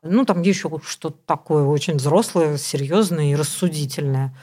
[0.03, 4.33] Ну, там еще что-то такое очень взрослое, серьезное и рассудительное.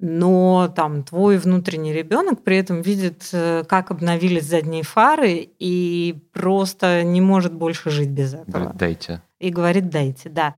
[0.00, 7.04] Но там твой внутренний ребенок при этом видит, э, как обновились задние фары, и просто
[7.04, 8.72] не может больше жить без этого.
[8.74, 9.22] Дайте.
[9.38, 10.56] И говорит, дайте, да.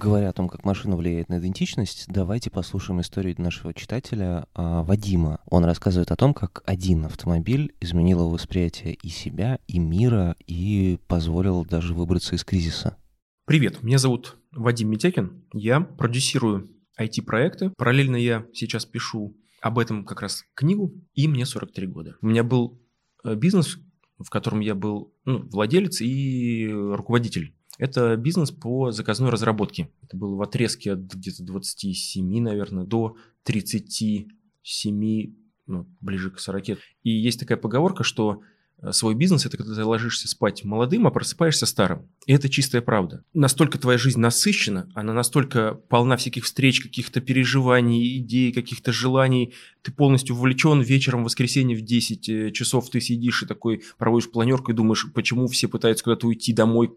[0.00, 5.40] Говоря о том, как машина влияет на идентичность, давайте послушаем историю нашего читателя а, Вадима.
[5.46, 11.00] Он рассказывает о том, как один автомобиль изменил его восприятие и себя, и мира, и
[11.08, 12.96] позволил даже выбраться из кризиса.
[13.44, 15.42] Привет, меня зовут Вадим Митякин.
[15.52, 17.70] Я продюсирую IT-проекты.
[17.76, 22.16] Параллельно я сейчас пишу об этом как раз книгу, и мне 43 года.
[22.22, 22.80] У меня был
[23.24, 23.78] э, бизнес,
[24.16, 29.88] в котором я был ну, владелец и руководитель это бизнес по заказной разработке.
[30.02, 35.34] Это было в отрезке от где-то 27, наверное, до 37,
[35.66, 36.70] ну, ближе к 40.
[37.04, 38.42] И есть такая поговорка, что
[38.82, 42.08] э, свой бизнес– это когда ты ложишься спать молодым, а просыпаешься старым.
[42.26, 43.22] И это чистая правда.
[43.32, 49.54] Настолько твоя жизнь насыщена, она настолько полна всяких встреч, каких-то переживаний, идей, каких-то желаний.
[49.82, 54.32] Ты полностью вовлечен вечером в воскресенье в 10 э, часов, ты сидишь и такой проводишь
[54.32, 56.92] планерку и думаешь, почему все пытаются куда-то уйти домой,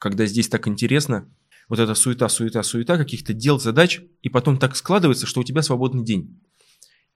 [0.00, 1.28] когда здесь так интересно,
[1.68, 5.62] вот эта суета, суета, суета, каких-то дел, задач, и потом так складывается, что у тебя
[5.62, 6.40] свободный день.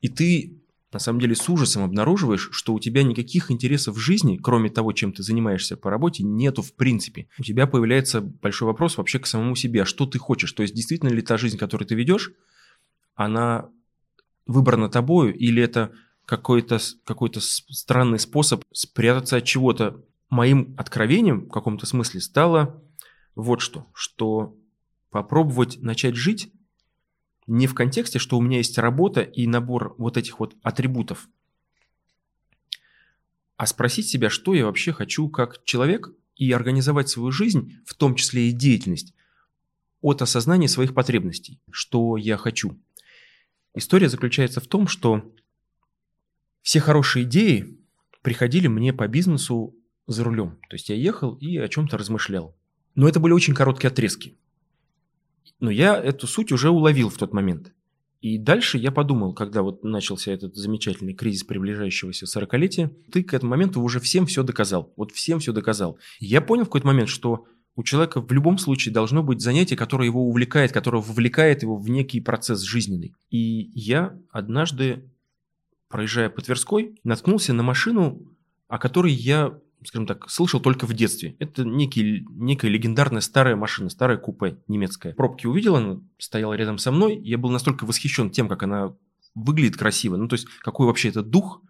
[0.01, 0.61] И ты
[0.93, 4.93] на самом деле с ужасом обнаруживаешь, что у тебя никаких интересов в жизни, кроме того,
[4.93, 7.27] чем ты занимаешься по работе, нету в принципе.
[7.37, 10.53] У тебя появляется большой вопрос вообще к самому себе, а что ты хочешь?
[10.53, 12.33] То есть действительно ли та жизнь, которую ты ведешь,
[13.17, 13.71] она
[14.47, 15.91] выбрана тобою, или это
[16.27, 22.83] какой-то какой странный способ спрятаться от чего-то моим откровением в каком-то смысле стало
[23.35, 24.57] вот что, что
[25.11, 26.53] попробовать начать жить
[27.47, 31.29] не в контексте, что у меня есть работа и набор вот этих вот атрибутов,
[33.57, 38.17] а спросить себя, что я вообще хочу как человек и организовать свою жизнь, в том
[38.17, 39.15] числе и деятельность,
[40.01, 42.77] от осознания своих потребностей, что я хочу.
[43.75, 45.33] История заключается в том, что
[46.63, 47.79] все хорошие идеи
[48.23, 50.59] приходили мне по бизнесу за рулем.
[50.69, 52.57] То есть я ехал и о чем-то размышлял.
[52.95, 54.37] Но это были очень короткие отрезки.
[55.61, 57.73] Но я эту суть уже уловил в тот момент.
[58.21, 63.51] И дальше я подумал, когда вот начался этот замечательный кризис приближающегося 40-летия, ты к этому
[63.51, 64.95] моменту уже всем все доказал.
[64.97, 65.99] Вот всем все доказал.
[66.21, 67.45] Я понял в какой-то момент, что
[67.77, 71.91] у человека в любом случае должно быть занятие, которое его увлекает, которое вовлекает его в
[71.91, 73.15] некий процесс жизненный.
[73.31, 75.11] И я однажды,
[75.89, 78.35] проезжая по Тверской, наткнулся на машину,
[78.69, 81.37] о которой я скажем так, слышал только в детстве.
[81.39, 85.15] Это некий, некая легендарная старая машина, старая купе немецкая.
[85.15, 87.19] Пробки увидел, она стояла рядом со мной.
[87.23, 88.95] Я был настолько восхищен тем, как она
[89.35, 90.17] выглядит красиво.
[90.17, 91.63] Ну, то есть, какой вообще это дух,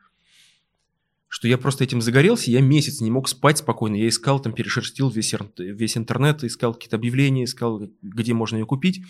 [1.28, 3.96] что я просто этим загорелся, я месяц не мог спать спокойно.
[3.96, 9.02] Я искал, там, перешерстил весь, весь интернет, искал какие-то объявления, искал, где можно ее купить.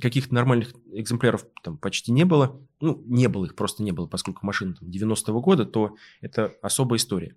[0.00, 2.60] Каких-то нормальных экземпляров там почти не было.
[2.80, 6.98] Ну, не было их, просто не было, поскольку машина там, 90-го года, то это особая
[6.98, 7.34] история.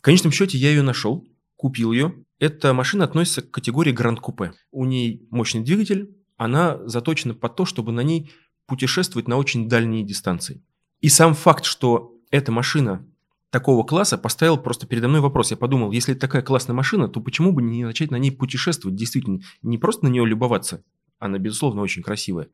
[0.00, 2.14] В конечном счете я ее нашел, купил ее.
[2.38, 4.54] Эта машина относится к категории Гранд Купе.
[4.70, 8.32] У ней мощный двигатель, она заточена под то, чтобы на ней
[8.64, 10.64] путешествовать на очень дальние дистанции.
[11.02, 13.06] И сам факт, что эта машина
[13.50, 15.50] такого класса поставил просто передо мной вопрос.
[15.50, 18.96] Я подумал, если это такая классная машина, то почему бы не начать на ней путешествовать?
[18.96, 20.82] Действительно, не просто на нее любоваться,
[21.18, 22.48] она, безусловно, очень красивая,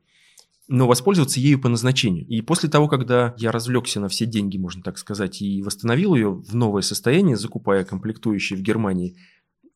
[0.67, 2.27] но воспользоваться ею по назначению.
[2.27, 6.33] И после того, когда я развлекся на все деньги, можно так сказать, и восстановил ее
[6.33, 9.17] в новое состояние, закупая комплектующие в Германии,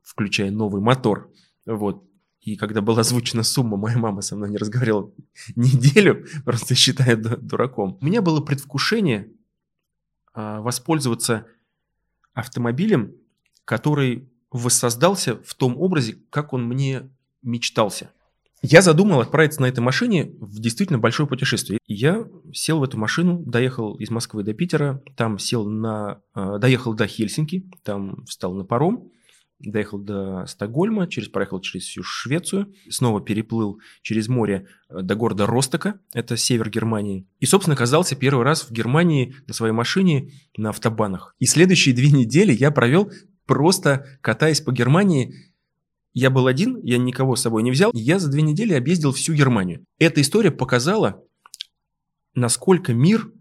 [0.01, 1.31] включая новый мотор,
[1.65, 2.03] вот,
[2.41, 5.11] и когда была озвучена сумма, моя мама со мной не разговаривала
[5.55, 7.97] неделю, просто считая дураком.
[8.01, 9.31] У меня было предвкушение
[10.33, 11.45] а, воспользоваться
[12.33, 13.15] автомобилем,
[13.63, 17.09] который воссоздался в том образе, как он мне
[17.41, 18.11] мечтался–
[18.61, 21.79] я задумал отправиться на этой машине в действительно большое путешествие.
[21.87, 26.21] Я сел в эту машину, доехал из Москвы до Питера, там сел на...
[26.35, 29.09] Э, доехал до Хельсинки, там встал на паром,
[29.59, 35.47] доехал до Стокгольма, через, проехал через всю Швецию, снова переплыл через море э, до города
[35.47, 37.27] Ростока, это север Германии.
[37.39, 41.35] И, собственно, оказался первый раз в Германии на своей машине на автобанах.
[41.39, 43.11] И следующие две недели я провел
[43.45, 45.50] просто катаясь по Германии
[46.13, 47.91] я был один, я никого с собой не взял.
[47.93, 49.85] Я за две недели объездил всю Германию.
[49.97, 51.23] Эта история показала,
[52.35, 53.31] насколько мир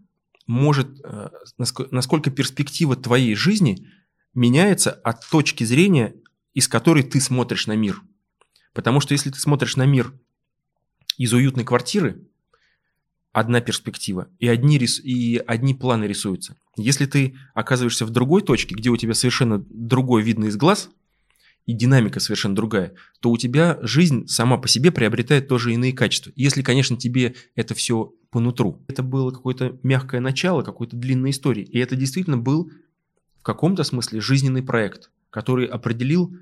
[0.47, 3.87] может, э, насколько перспектива твоей жизни
[4.33, 6.15] меняется от точки зрения,
[6.53, 8.01] из которой ты смотришь на мир.
[8.73, 10.13] Потому что если ты смотришь на мир
[11.17, 12.25] из уютной квартиры,
[13.33, 14.99] одна перспектива, и одни, рис...
[14.99, 16.57] и одни планы рисуются.
[16.77, 20.89] Если ты оказываешься в другой точке, где у тебя совершенно другой видно из глаз–
[21.65, 26.31] и динамика совершенно другая, то у тебя жизнь сама по себе приобретает тоже иные качества.
[26.35, 28.83] Если, конечно, тебе это все по нутру.
[28.87, 31.63] Это было какое-то мягкое начало какой-то длинной истории.
[31.63, 32.71] И это действительно был
[33.39, 36.35] в каком-то смысле жизненный проект, который определил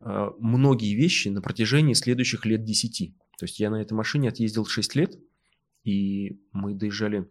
[0.00, 3.14] э, многие вещи на протяжении следующих лет 10.
[3.38, 5.18] То есть я на этой машине отъездил 6 лет,
[5.84, 7.28] и мы доезжали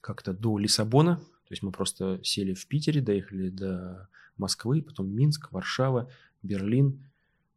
[0.00, 1.16] как-то до Лиссабона.
[1.16, 6.10] То есть мы просто сели в Питере, доехали до Москвы, потом Минск, Варшава,
[6.42, 7.10] Берлин,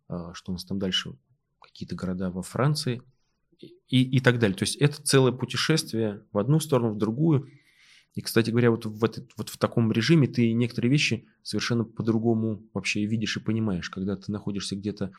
[0.07, 1.13] а, что у нас там дальше,
[1.61, 3.01] какие-то города во Франции
[3.59, 4.57] и, и так далее.
[4.57, 7.49] То есть это целое путешествие в одну сторону, в другую.
[8.15, 12.63] И, кстати говоря, вот в, этот, вот в таком режиме ты некоторые вещи совершенно по-другому
[12.73, 13.89] вообще видишь и понимаешь.
[13.89, 15.11] Когда ты находишься где-то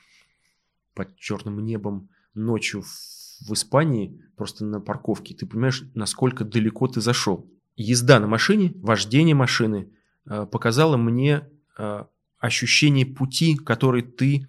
[0.94, 7.50] под черным небом ночью в, Испании, просто на парковке, ты понимаешь, насколько далеко ты зашел.
[7.76, 9.90] Езда на машине, вождение машины–
[10.46, 12.04] показала мне э,
[12.38, 14.48] ощущение пути, который ты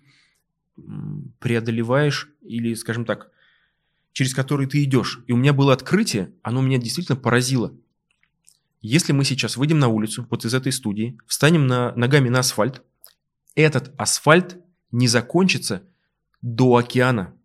[1.40, 3.32] преодолеваешь или, скажем так,
[4.14, 5.24] через который ты идешь.
[5.28, 7.74] И у меня было открытие, оно меня действительно поразило.
[8.82, 12.82] Если мы сейчас выйдем на улицу, вот из этой студии, встанем на, ногами на асфальт,
[13.56, 14.58] этот асфальт
[14.92, 15.84] не закончится
[16.42, 17.36] до океана.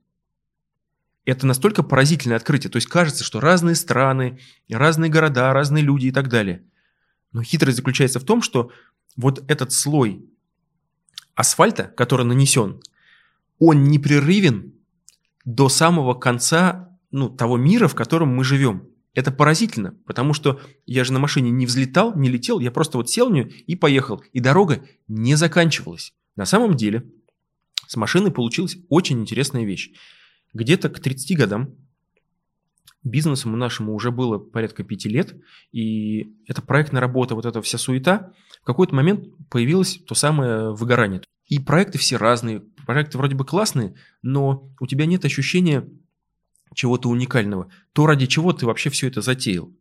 [1.24, 2.70] Это настолько поразительное открытие.
[2.70, 4.38] То есть кажется, что разные страны,
[4.70, 6.64] разные города, разные люди и так далее–
[7.32, 8.70] но хитрость заключается в том, что
[9.16, 10.26] вот этот слой
[11.34, 12.80] асфальта, который нанесен,
[13.58, 14.74] он непрерывен
[15.44, 18.88] до самого конца ну, того мира, в котором мы живем.
[19.14, 23.08] Это поразительно, потому что я же на машине не взлетал, не летел, я просто вот
[23.08, 24.22] сел в нее и поехал.
[24.32, 26.12] И дорога не заканчивалась.
[26.36, 27.06] На самом деле
[27.86, 29.92] с машиной получилась очень интересная вещь.
[30.52, 31.74] Где-то к 30 годам
[33.06, 35.34] бизнесом нашему уже было порядка пяти лет,
[35.72, 38.32] и эта проектная работа, вот эта вся суета,
[38.62, 41.22] в какой-то момент появилось то самое выгорание.
[41.46, 45.88] И проекты все разные, проекты вроде бы классные, но у тебя нет ощущения
[46.74, 49.72] чего-то уникального, то ради чего ты вообще все это затеял.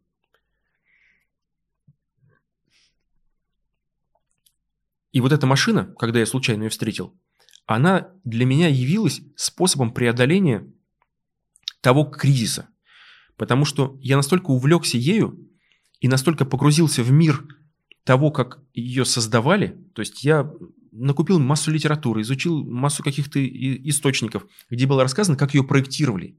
[5.11, 7.17] И вот эта машина, когда я случайно ее встретил,
[7.65, 10.71] она для меня явилась способом преодоления
[11.81, 12.67] того кризиса,
[13.37, 15.39] Потому что я настолько увлекся ею
[15.99, 17.45] и настолько погрузился в мир
[18.03, 19.77] того, как ее создавали.
[19.93, 20.51] То есть я
[20.91, 26.37] накупил массу литературы, изучил массу каких-то источников, где было рассказано, как ее проектировали.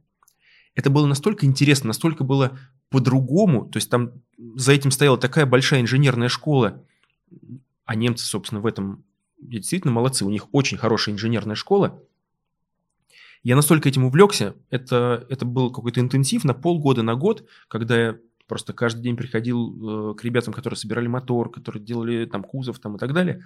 [0.74, 2.59] Это было настолько интересно, настолько было
[2.90, 3.66] по-другому.
[3.66, 4.12] То есть там
[4.55, 6.84] за этим стояла такая большая инженерная школа.
[7.84, 9.05] А немцы, собственно, в этом
[9.40, 10.24] действительно молодцы.
[10.24, 12.03] У них очень хорошая инженерная школа.
[13.47, 18.16] Я настолько этим увлекся, это, это был какой-то интенсив на полгода, на год, когда я
[18.49, 22.97] просто каждый день приходил э, к ребятам, которые собирали мотор, которые делали там кузов там,
[22.97, 23.44] и так далее.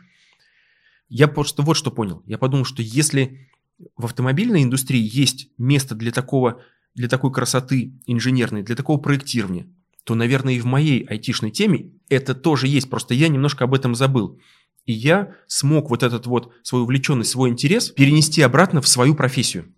[1.10, 2.22] Я просто вот что понял.
[2.24, 3.50] Я подумал, что если
[3.94, 6.62] в автомобильной индустрии есть место для такого,
[6.94, 9.66] для такой красоты инженерной, для такого проектирования,
[10.04, 13.94] то, наверное, и в моей айтишной теме это тоже есть, просто я немножко об этом
[13.94, 14.40] забыл.
[14.86, 19.74] И я смог вот этот вот свою увлеченность, свой интерес перенести обратно в свою профессию.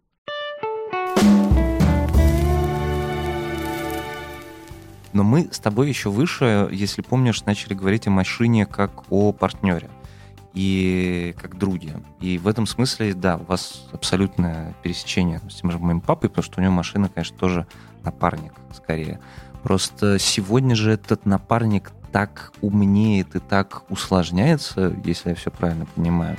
[5.13, 9.91] Но мы с тобой еще выше, если помнишь, начали говорить о машине как о партнере
[10.55, 11.95] и как друге.
[12.21, 16.45] И в этом смысле, да, у вас абсолютное пересечение с тем же моим папой, потому
[16.45, 17.67] что у него машина, конечно, тоже
[18.05, 19.21] напарник скорее.
[19.63, 26.37] Просто сегодня же этот напарник так умнеет и так усложняется, если я все правильно понимаю.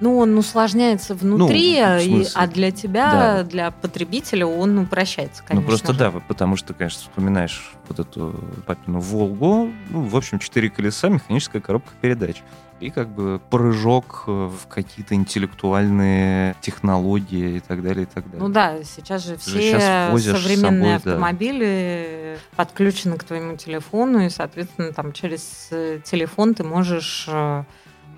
[0.00, 3.42] Ну, он усложняется внутри, ну, и, а для тебя, да.
[3.44, 5.62] для потребителя, он упрощается, конечно.
[5.62, 8.34] Ну, просто да, потому что, конечно, вспоминаешь вот эту
[8.66, 12.42] папину Волгу, ну, в общем, четыре колеса, механическая коробка передач
[12.80, 18.40] и как бы прыжок э, в какие-то интеллектуальные технологии и так далее, и так далее.
[18.40, 22.56] Ну да, сейчас же все сейчас современные собой, автомобили да.
[22.56, 27.64] подключены к твоему телефону, и, соответственно, там через э, телефон ты можешь э,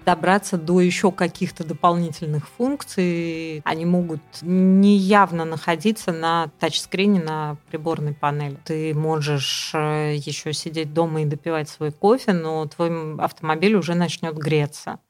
[0.06, 3.60] добраться до еще каких-то дополнительных функций.
[3.64, 8.56] Они могут неявно находиться на тачскрине, на приборной панели.
[8.64, 14.38] Ты можешь э, еще сидеть дома и допивать свой кофе, но твой автомобиль уже начнет
[14.38, 15.00] греться.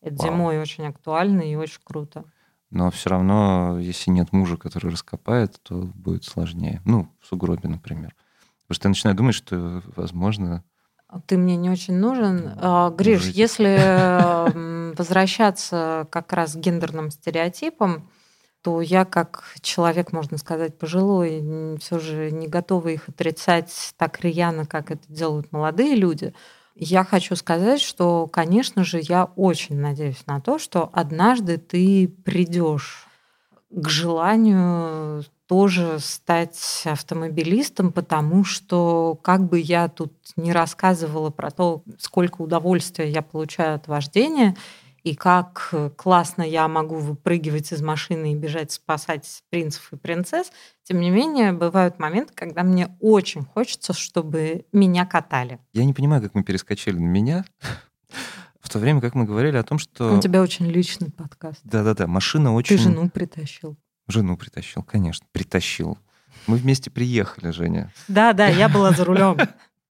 [0.00, 0.26] Это Вау.
[0.26, 2.24] зимой очень актуально и очень круто.
[2.70, 6.80] Но все равно, если нет мужа, который раскопает, то будет сложнее.
[6.86, 8.14] Ну, в сугробе, например.
[8.66, 10.64] Потому что я начинаю думать, что, возможно,
[11.26, 12.52] ты мне не очень нужен.
[12.56, 13.40] А, Гриш, Можете.
[13.40, 18.10] если возвращаться как раз к гендерным стереотипам,
[18.62, 24.66] то я как человек, можно сказать, пожилой, все же не готова их отрицать так рьяно,
[24.66, 26.34] как это делают молодые люди.
[26.74, 33.06] Я хочу сказать, что, конечно же, я очень надеюсь на то, что однажды ты придешь
[33.70, 41.82] к желанию тоже стать автомобилистом, потому что как бы я тут не рассказывала про то,
[41.98, 44.54] сколько удовольствия я получаю от вождения,
[45.04, 51.00] и как классно я могу выпрыгивать из машины и бежать спасать принцев и принцесс, тем
[51.00, 55.60] не менее, бывают моменты, когда мне очень хочется, чтобы меня катали.
[55.72, 57.46] Я не понимаю, как мы перескочили на меня.
[58.60, 60.14] В то время, как мы говорили о том, что...
[60.14, 61.60] У тебя очень личный подкаст.
[61.64, 62.76] Да-да-да, машина очень...
[62.76, 63.78] Ты жену притащил.
[64.08, 65.98] Жену притащил, конечно, притащил.
[66.46, 67.92] Мы вместе приехали, Женя.
[68.08, 69.36] Да, да, я была за рулем.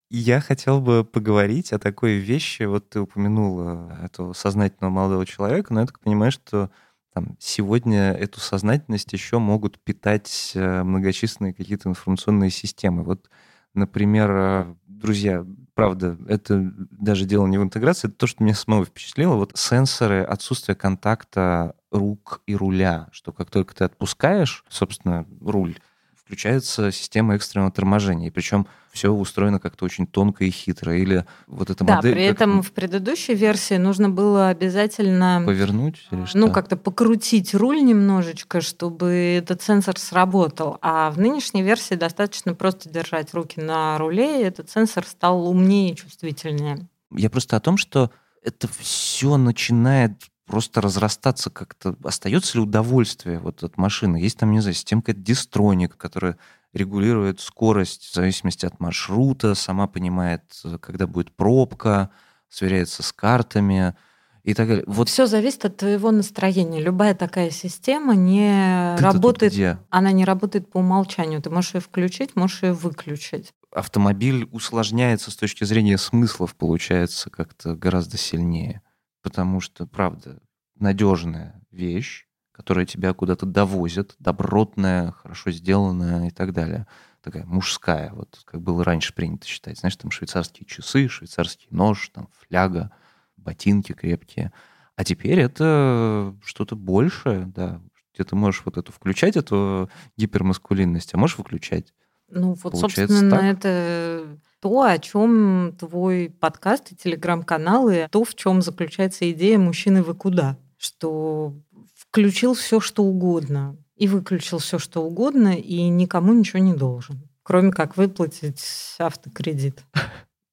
[0.10, 2.64] Я хотел бы поговорить о такой вещи.
[2.64, 6.70] Вот ты упомянула этого сознательного молодого человека, но я так понимаю, что
[7.14, 13.04] там, сегодня эту сознательность еще могут питать э, многочисленные какие-то информационные системы.
[13.04, 13.30] Вот,
[13.74, 18.86] например, э, друзья, правда, это даже дело не в интеграции, это то, что меня самого
[18.86, 19.36] впечатлило.
[19.36, 25.78] Вот сенсоры, отсутствие контакта рук и руля, что как только ты отпускаешь, собственно, руль,
[26.26, 28.28] включается система экстренного торможения.
[28.28, 30.96] И причем все устроено как-то очень тонко и хитро.
[30.96, 32.14] Или вот эта да, модель...
[32.14, 35.44] при этом в предыдущей версии нужно было обязательно...
[35.46, 36.38] Повернуть или что?
[36.38, 40.78] Ну, как-то покрутить руль немножечко, чтобы этот сенсор сработал.
[40.82, 45.94] А в нынешней версии достаточно просто держать руки на руле, и этот сенсор стал умнее
[45.94, 46.88] и чувствительнее.
[47.12, 48.12] Я просто о том, что
[48.44, 50.14] это все начинает
[50.46, 51.96] просто разрастаться как-то.
[52.04, 54.18] Остается ли удовольствие вот от машины?
[54.18, 56.38] Есть там, не знаю, системка дистроник, которая
[56.74, 60.44] регулирует скорость в зависимости от маршрута, сама понимает,
[60.82, 62.10] когда будет пробка,
[62.50, 63.96] сверяется с картами
[64.44, 64.84] и так далее.
[64.88, 65.08] Вот.
[65.08, 66.82] Все зависит от твоего настроения.
[66.82, 69.80] Любая такая система не Ты работает, где?
[69.90, 71.42] она не работает по умолчанию.
[71.42, 73.54] Ты можешь ее включить, можешь ее выключить.
[73.72, 78.83] Автомобиль усложняется с точки зрения смыслов, получается, как-то гораздо сильнее
[79.24, 80.40] потому что, правда,
[80.78, 86.86] надежная вещь, которая тебя куда-то довозит, добротная, хорошо сделанная и так далее.
[87.22, 89.80] Такая мужская, вот как было раньше принято считать.
[89.80, 92.92] Знаешь, там швейцарские часы, швейцарский нож, там фляга,
[93.38, 94.52] ботинки крепкие.
[94.96, 97.82] А теперь это что-то большее, да,
[98.14, 101.94] где ты можешь вот эту включать, эту гипермаскулинность, а можешь выключать.
[102.30, 103.44] Ну, вот, Получается собственно, так?
[103.44, 110.02] это то, о чем твой подкаст и телеграм-канал, и то, в чем заключается идея мужчины
[110.02, 110.58] вы куда.
[110.78, 111.54] Что
[111.94, 117.74] включил все, что угодно, и выключил все, что угодно, и никому ничего не должен, кроме
[117.74, 118.64] как выплатить
[119.00, 119.84] автокредит.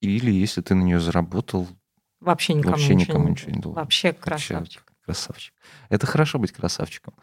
[0.01, 1.69] Или если ты на нее заработал,
[2.19, 3.81] Вообще никому, Вообще ничего, никому ничего не должен.
[3.81, 4.83] Вообще Вообще красавчик.
[5.05, 5.53] красавчик.
[5.87, 7.13] Это хорошо быть красавчиком.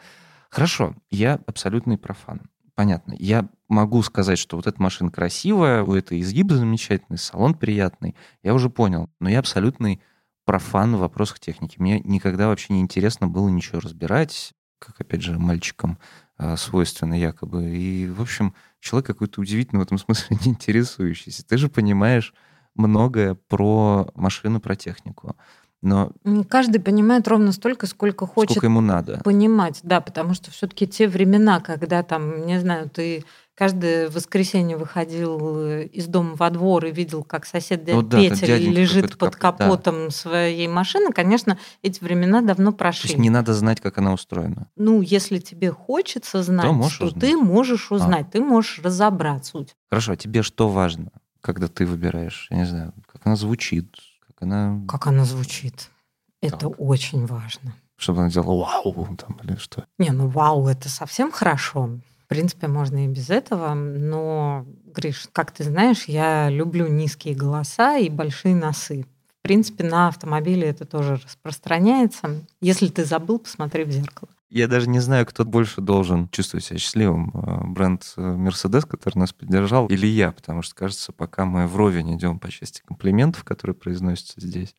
[0.48, 2.40] Хорошо, я абсолютный профан.
[2.78, 3.16] Понятно.
[3.18, 8.14] Я могу сказать, что вот эта машина красивая, у этой изгиб замечательный, салон приятный.
[8.44, 9.10] Я уже понял.
[9.18, 10.00] Но я абсолютный
[10.44, 11.74] профан в вопросах техники.
[11.80, 15.98] Мне никогда вообще не интересно было ничего разбирать, как, опять же, мальчикам
[16.38, 17.76] э, свойственно якобы.
[17.76, 21.44] И, в общем, человек какой-то удивительный в этом смысле не интересующийся.
[21.44, 22.32] Ты же понимаешь
[22.76, 25.34] многое про машину, про технику.
[25.82, 26.10] Но
[26.48, 29.20] Каждый понимает ровно столько, сколько хочет сколько ему надо?
[29.24, 33.24] понимать, да, потому что все-таки те времена, когда там, не знаю, ты
[33.54, 38.18] каждое воскресенье выходил э, из дома во двор и видел, как сосед дядя Ну да,
[38.18, 39.64] Петя лежит под кап- да.
[39.66, 43.08] капотом своей машины, конечно, эти времена давно То прошли.
[43.10, 44.68] есть не надо знать, как она устроена.
[44.76, 47.20] Ну, если тебе хочется знать, можешь то узнать.
[47.20, 47.94] ты можешь А.
[47.94, 49.64] узнать, ты можешь разобраться.
[49.90, 51.10] Хорошо, а тебе что важно,
[51.40, 52.46] когда ты выбираешь?
[52.50, 53.92] Я не знаю, как она звучит,
[54.42, 54.80] она...
[54.88, 55.90] Как она звучит?
[56.40, 56.74] Это Так.
[56.78, 57.74] очень важно.
[57.96, 59.84] Чтобы она делала вау там или что?
[59.98, 61.98] Не, ну вау, это совсем хорошо.
[62.24, 67.96] В принципе, можно и без этого, но, Гриш, как ты знаешь, я люблю низкие голоса
[67.96, 69.06] и большие носы.
[69.38, 72.44] В принципе, на автомобиле это тоже распространяется.
[72.60, 74.28] Если ты забыл, посмотри в зеркало.
[74.50, 77.30] Я даже не знаю, кто больше должен чувствовать себя счастливым.
[77.34, 82.16] э, Бренд э, Mercedes, который нас поддержал, или я, потому что, кажется, пока мы вровень
[82.16, 84.74] идем по части комплиментов, которые произносятся здесь,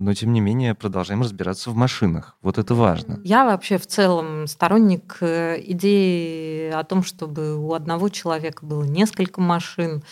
[0.00, 2.36] но, тем не менее, продолжаем разбираться в машинах.
[2.42, 3.20] Вот это важно.
[3.24, 9.40] Я вообще в целом сторонник э, идеи о том, чтобы у одного человека было несколько
[9.40, 10.02] машин.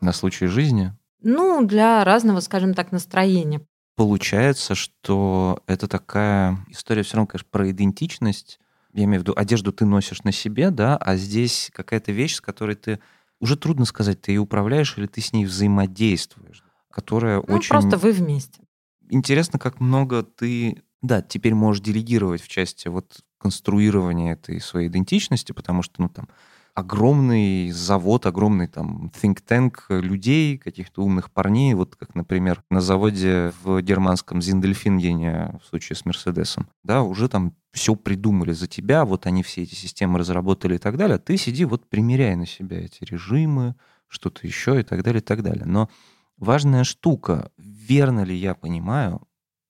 [0.00, 3.60] На случай жизни Ну, для разного, скажем так, настроения.
[3.96, 8.58] Получается, что это такая история все равно, конечно, про идентичность.
[8.92, 12.40] Я имею в виду, одежду ты носишь на себе, да, а здесь какая-то вещь, с
[12.40, 13.00] которой ты
[13.40, 17.96] уже трудно сказать, ты ее управляешь или ты с ней взаимодействуешь, которая Ну, очень просто
[17.96, 18.60] вы вместе.
[19.08, 25.52] интересно, как много ты, да, теперь можешь делегировать в части вот конструирования этой своей идентичности,
[25.52, 26.28] потому что, ну, там,
[26.74, 33.52] огромный завод, огромный там think tank людей, каких-то умных парней, вот как, например, на заводе
[33.62, 39.26] в германском Зиндельфингене в случае с Мерседесом, да, уже там все придумали за тебя, вот
[39.26, 42.80] они все эти системы разработали и так далее, а ты сиди, вот примеряй на себя
[42.80, 43.74] эти режимы,
[44.08, 45.64] что-то еще и так далее, и так далее.
[45.66, 45.90] Но
[46.38, 49.26] важная штука, верно ли я понимаю,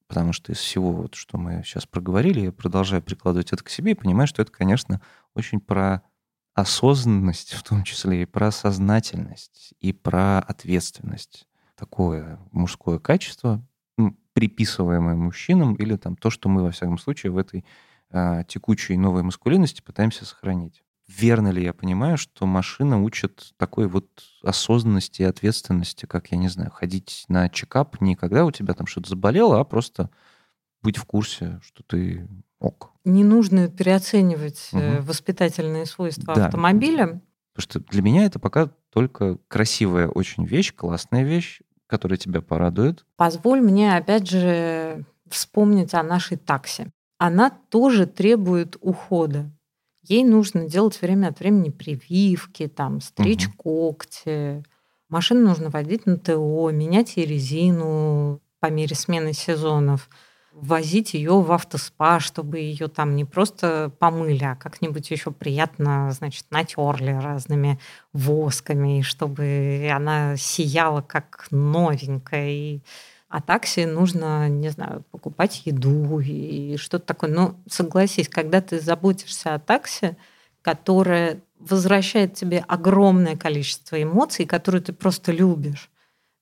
[0.07, 3.93] потому что из всего, вот, что мы сейчас проговорили, я продолжаю прикладывать это к себе
[3.93, 5.01] и понимаю, что это, конечно,
[5.35, 6.03] очень про
[6.55, 11.47] осознанность, в том числе и про сознательность, и про ответственность.
[11.77, 13.65] Такое мужское качество,
[14.35, 17.65] приписываемое мужчинам, или там то, что мы, во всяком случае, в этой
[18.11, 20.83] а, текучей новой маскулинности пытаемся сохранить.
[21.09, 24.09] Верно ли я понимаю, что машина учит такой вот
[24.43, 28.87] осознанности и ответственности, как, я не знаю, ходить на чекап не когда у тебя там
[28.87, 30.11] что-то заболело, а просто
[30.81, 32.29] быть в курсе, что ты
[32.63, 32.91] ок.
[33.05, 35.03] Не нужно переоценивать Мгм.
[35.03, 36.47] воспитательные свойства Да.
[36.47, 37.21] автомобиля.
[37.55, 43.05] Потому что для меня это пока только красивая очень вещь, классная вещь, которая тебя порадует.
[43.17, 46.91] Позволь мне, опять же, вспомнить о нашей таксе.
[47.19, 49.51] Она тоже требует ухода.
[50.03, 53.55] Ей нужно делать время от времени прививки, там, стричь Мгм.
[53.57, 54.65] когти.
[55.09, 60.09] Машину нужно водить на ТО, менять ей резину по мере смены сезонов,
[60.53, 66.47] возить ее в автоспа, чтобы ее там не просто помыли, а как-нибудь еще приятно, значит,
[66.51, 67.79] натерли разными
[68.13, 72.51] восками, чтобы она сияла как новенькая.
[72.51, 72.81] И...
[73.29, 77.31] А такси нужно, не знаю, покупать еду и что-то такое.
[77.31, 80.17] Но согласись, когда ты заботишься о такси,
[80.61, 85.91] которое возвращает тебе огромное количество эмоций, которые ты просто любишь,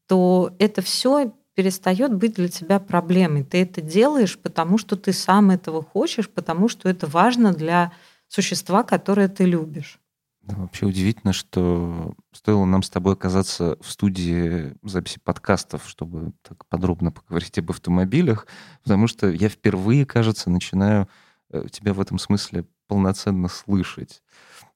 [0.08, 3.44] то это все перестает быть для тебя проблемой.
[3.44, 7.92] Ты это делаешь, потому что ты сам этого хочешь, потому что это важно для
[8.28, 9.98] существа, которое ты любишь.
[10.42, 17.12] Вообще удивительно, что стоило нам с тобой оказаться в студии записи подкастов, чтобы так подробно
[17.12, 18.46] поговорить об автомобилях,
[18.82, 21.08] потому что я впервые, кажется, начинаю
[21.50, 24.22] э, тебя в этом смысле полноценно слышать.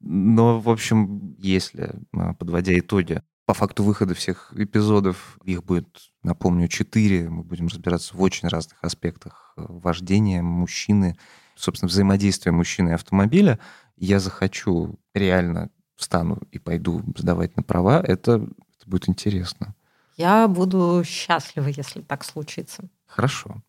[0.00, 5.86] Но, в общем, если, а, подводя итоги, по факту выхода всех эпизодов, их будет,
[6.22, 7.28] напомню, четыре.
[7.28, 11.16] Мы будем разбираться в очень разных аспектах э, вождения мужчины,
[11.54, 13.58] собственно, взаимодействия мужчины и автомобиля.
[13.96, 19.74] Я захочу реально встану и пойду сдавать на права, это, это будет интересно.
[20.16, 22.88] Я буду счастлива, если так случится.
[23.06, 23.62] Хорошо.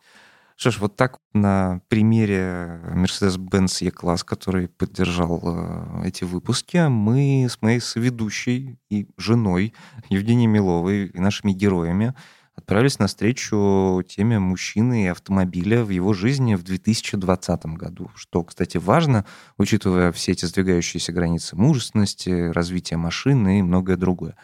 [0.56, 7.60] Что ж, вот так на примере Mercedes-Benz E-класс, который поддержал э, эти выпуски, мы с
[7.60, 9.74] моей соведущей и женой
[10.08, 12.14] Евгенией Миловой и нашими героями
[12.54, 18.10] отправились на встречу теме мужчины и автомобиля в его жизни в 2020 году.
[18.14, 19.26] Что, кстати, важно,
[19.58, 24.36] учитывая все эти сдвигающиеся границы мужественности, развития машины и многое другое.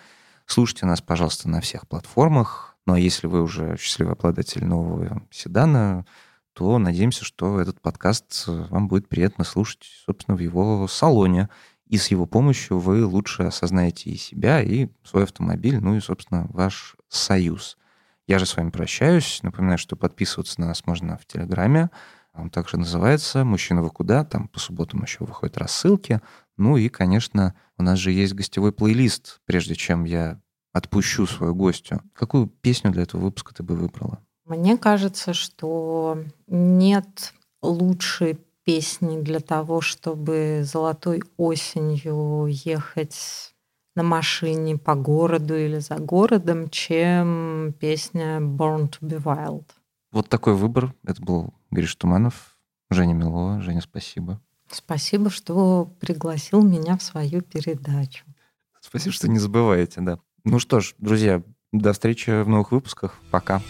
[0.44, 6.04] Слушайте нас, пожалуйста, на всех платформах, ну а если вы уже счастливый обладатель нового седана,
[6.52, 11.48] то надеемся, что этот подкаст э, вам будет приятно слушать, собственно, в его салоне.
[11.86, 16.46] И с его помощью вы лучше осознаете и себя, и свой автомобиль, ну и, собственно,
[16.50, 17.76] ваш союз.
[18.26, 19.40] Я же с вами прощаюсь.
[19.42, 21.90] Напоминаю, что подписываться на нас можно в Телеграме.
[22.34, 24.24] Он также называется «Мужчина, вы куда?».
[24.24, 26.20] Там по субботам еще выходят рассылки.
[26.56, 29.40] Ну и, конечно, у нас же есть гостевой плейлист.
[29.44, 30.40] Прежде чем я
[30.72, 32.00] отпущу свою гостью.
[32.14, 34.18] Какую песню для этого выпуска ты бы выбрала?
[34.44, 43.54] Мне кажется, что нет лучшей песни для того, чтобы золотой осенью ехать
[43.94, 49.64] на машине по городу или за городом, чем песня Born to be Wild.
[50.10, 50.94] Вот такой выбор.
[51.04, 52.56] Это был Гриш Туманов,
[52.90, 53.60] Женя Милова.
[53.60, 54.40] Женя, спасибо.
[54.70, 58.24] Спасибо, что пригласил меня в свою передачу.
[58.80, 60.18] Спасибо, что не забываете, да.
[60.45, 63.20] Ну что ж, друзья, до встречи в новых выпусках.
[63.30, 63.62] Пока.